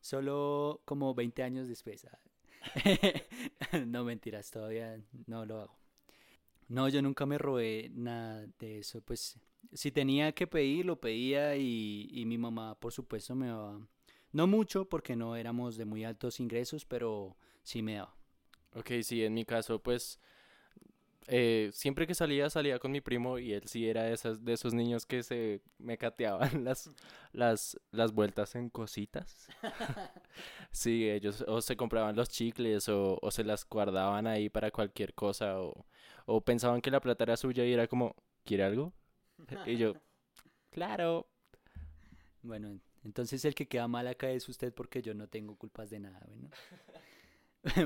Solo 0.00 0.82
como 0.84 1.14
20 1.14 1.42
años 1.42 1.68
después. 1.68 2.04
ah. 2.06 2.18
no 3.86 4.04
mentiras, 4.04 4.50
todavía 4.50 5.00
no 5.26 5.44
lo 5.44 5.60
hago. 5.60 5.78
No, 6.68 6.88
yo 6.88 7.02
nunca 7.02 7.26
me 7.26 7.38
robé 7.38 7.90
nada 7.92 8.46
de 8.58 8.78
eso. 8.78 9.00
Pues 9.02 9.38
si 9.72 9.90
tenía 9.90 10.32
que 10.32 10.46
pedir, 10.46 10.86
lo 10.86 11.00
pedía 11.00 11.56
y, 11.56 12.08
y 12.10 12.24
mi 12.26 12.38
mamá, 12.38 12.78
por 12.78 12.92
supuesto, 12.92 13.34
me 13.34 13.48
daba. 13.48 13.86
No 14.32 14.46
mucho 14.46 14.88
porque 14.88 15.14
no 15.14 15.36
éramos 15.36 15.76
de 15.76 15.84
muy 15.84 16.04
altos 16.04 16.40
ingresos, 16.40 16.84
pero 16.84 17.36
sí 17.62 17.82
me 17.82 17.94
daba. 17.94 18.16
Ok, 18.74 18.90
sí, 19.02 19.24
en 19.24 19.34
mi 19.34 19.44
caso, 19.44 19.80
pues 19.80 20.18
eh, 21.26 21.70
siempre 21.72 22.06
que 22.06 22.14
salía, 22.14 22.50
salía 22.50 22.78
con 22.78 22.92
mi 22.92 23.00
primo 23.00 23.38
y 23.38 23.52
él 23.52 23.62
sí 23.66 23.88
era 23.88 24.04
de, 24.04 24.12
esas, 24.12 24.44
de 24.44 24.52
esos 24.52 24.74
niños 24.74 25.06
que 25.06 25.22
se 25.22 25.62
me 25.78 25.96
cateaban 25.96 26.38
las, 26.64 26.90
las, 27.32 27.78
las 27.90 28.12
vueltas 28.12 28.54
en 28.54 28.70
cositas. 28.70 29.48
Sí, 30.72 31.08
ellos 31.08 31.44
o 31.46 31.60
se 31.62 31.76
compraban 31.76 32.16
los 32.16 32.28
chicles 32.28 32.88
o, 32.88 33.18
o 33.22 33.30
se 33.30 33.44
las 33.44 33.64
guardaban 33.68 34.26
ahí 34.26 34.48
para 34.48 34.72
cualquier 34.72 35.14
cosa 35.14 35.60
o, 35.60 35.86
o 36.26 36.40
pensaban 36.40 36.80
que 36.80 36.90
la 36.90 37.00
plata 37.00 37.22
era 37.24 37.36
suya 37.36 37.64
y 37.64 37.72
era 37.72 37.86
como, 37.86 38.16
¿quiere 38.44 38.64
algo? 38.64 38.92
Y 39.66 39.76
yo, 39.76 39.94
claro. 40.70 41.28
Bueno, 42.42 42.80
entonces 43.04 43.44
el 43.44 43.54
que 43.54 43.68
queda 43.68 43.86
mal 43.86 44.06
acá 44.08 44.30
es 44.30 44.48
usted 44.48 44.74
porque 44.74 45.00
yo 45.00 45.14
no 45.14 45.28
tengo 45.28 45.56
culpas 45.56 45.90
de 45.90 46.00
nada, 46.00 46.20
bueno. 46.26 46.50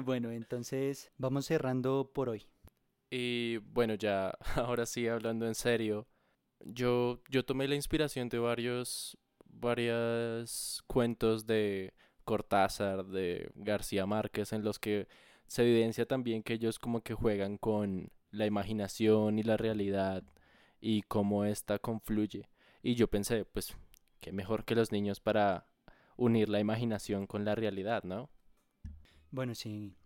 bueno, 0.05 0.31
entonces 0.31 1.13
vamos 1.19 1.47
cerrando 1.47 2.11
por 2.13 2.29
hoy. 2.31 2.47
Y 3.11 3.59
bueno, 3.59 3.95
ya 3.95 4.37
ahora 4.57 4.87
sí 4.87 5.09
hablando 5.09 5.47
en 5.47 5.55
serio, 5.55 6.07
yo, 6.61 7.23
yo 7.31 7.45
tomé 7.45 7.69
la 7.69 7.75
inspiración 7.75 8.29
de 8.29 8.39
varios, 8.39 9.17
varios 9.45 10.83
cuentos 10.87 11.47
de 11.47 11.95
Cortázar, 12.25 13.07
de 13.07 13.51
García 13.55 14.07
Márquez, 14.07 14.53
en 14.53 14.65
los 14.65 14.79
que 14.79 15.09
se 15.47 15.63
evidencia 15.63 16.07
también 16.07 16.43
que 16.43 16.55
ellos 16.55 16.79
como 16.79 17.03
que 17.03 17.15
juegan 17.15 17.57
con 17.57 18.11
la 18.31 18.47
imaginación 18.47 19.39
y 19.39 19.43
la 19.43 19.57
realidad 19.57 20.23
y 20.81 21.03
cómo 21.03 21.45
ésta 21.45 21.79
confluye. 21.79 22.51
Y 22.83 22.95
yo 22.95 23.09
pensé, 23.09 23.45
pues, 23.45 23.77
qué 24.21 24.33
mejor 24.33 24.65
que 24.65 24.75
los 24.75 24.93
niños 24.93 25.21
para 25.21 25.67
unir 26.17 26.49
la 26.49 26.61
imaginación 26.61 27.27
con 27.27 27.45
la 27.45 27.55
realidad, 27.55 28.03
¿no? 28.05 28.29
Bueno, 29.31 29.55
sí. 29.55 29.97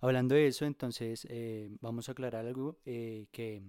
Hablando 0.00 0.34
de 0.34 0.46
eso, 0.46 0.64
entonces 0.64 1.26
eh, 1.28 1.68
vamos 1.80 2.08
a 2.08 2.12
aclarar 2.12 2.46
algo, 2.46 2.78
eh, 2.86 3.26
que 3.32 3.62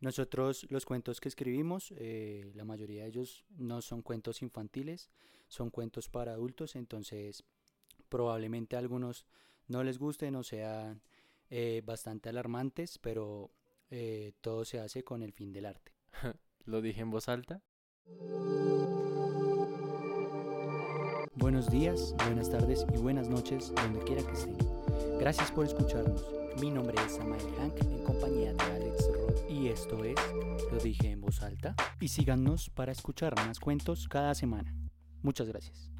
nosotros 0.00 0.66
los 0.70 0.86
cuentos 0.86 1.20
que 1.20 1.28
escribimos, 1.28 1.92
eh, 1.96 2.50
la 2.54 2.64
mayoría 2.64 3.02
de 3.02 3.08
ellos 3.08 3.44
no 3.58 3.82
son 3.82 4.00
cuentos 4.00 4.40
infantiles, 4.40 5.10
son 5.48 5.68
cuentos 5.68 6.08
para 6.08 6.32
adultos, 6.32 6.76
entonces 6.76 7.44
probablemente 8.08 8.76
a 8.76 8.78
algunos 8.78 9.26
no 9.68 9.84
les 9.84 9.98
gusten 9.98 10.34
o 10.36 10.42
sean 10.42 11.02
bastante 11.84 12.28
alarmantes, 12.28 12.98
pero 12.98 13.50
todo 14.40 14.64
se 14.64 14.78
hace 14.78 15.02
con 15.02 15.22
el 15.22 15.32
fin 15.32 15.52
del 15.52 15.66
arte. 15.66 15.92
Lo 16.64 16.80
dije 16.80 17.00
en 17.00 17.10
voz 17.10 17.28
alta. 17.28 17.60
Buenos 21.34 21.70
días, 21.70 22.14
buenas 22.24 22.50
tardes 22.50 22.86
y 22.94 22.98
buenas 22.98 23.28
noches, 23.28 23.72
donde 23.74 24.00
quiera 24.04 24.22
que 24.22 24.32
estén. 24.32 24.79
Gracias 25.18 25.50
por 25.50 25.64
escucharnos. 25.64 26.24
Mi 26.60 26.70
nombre 26.70 26.96
es 27.06 27.16
Samael 27.16 27.42
Hank, 27.58 27.80
en 27.82 28.02
compañía 28.04 28.52
de 28.52 28.62
Alex 28.64 29.08
Roth, 29.12 29.50
y 29.50 29.68
esto 29.68 30.04
es 30.04 30.16
Lo 30.72 30.78
dije 30.78 31.10
en 31.10 31.20
voz 31.20 31.42
alta. 31.42 31.74
Y 32.00 32.08
síganos 32.08 32.70
para 32.70 32.92
escuchar 32.92 33.34
más 33.36 33.60
cuentos 33.60 34.08
cada 34.08 34.34
semana. 34.34 34.74
Muchas 35.22 35.48
gracias. 35.48 35.90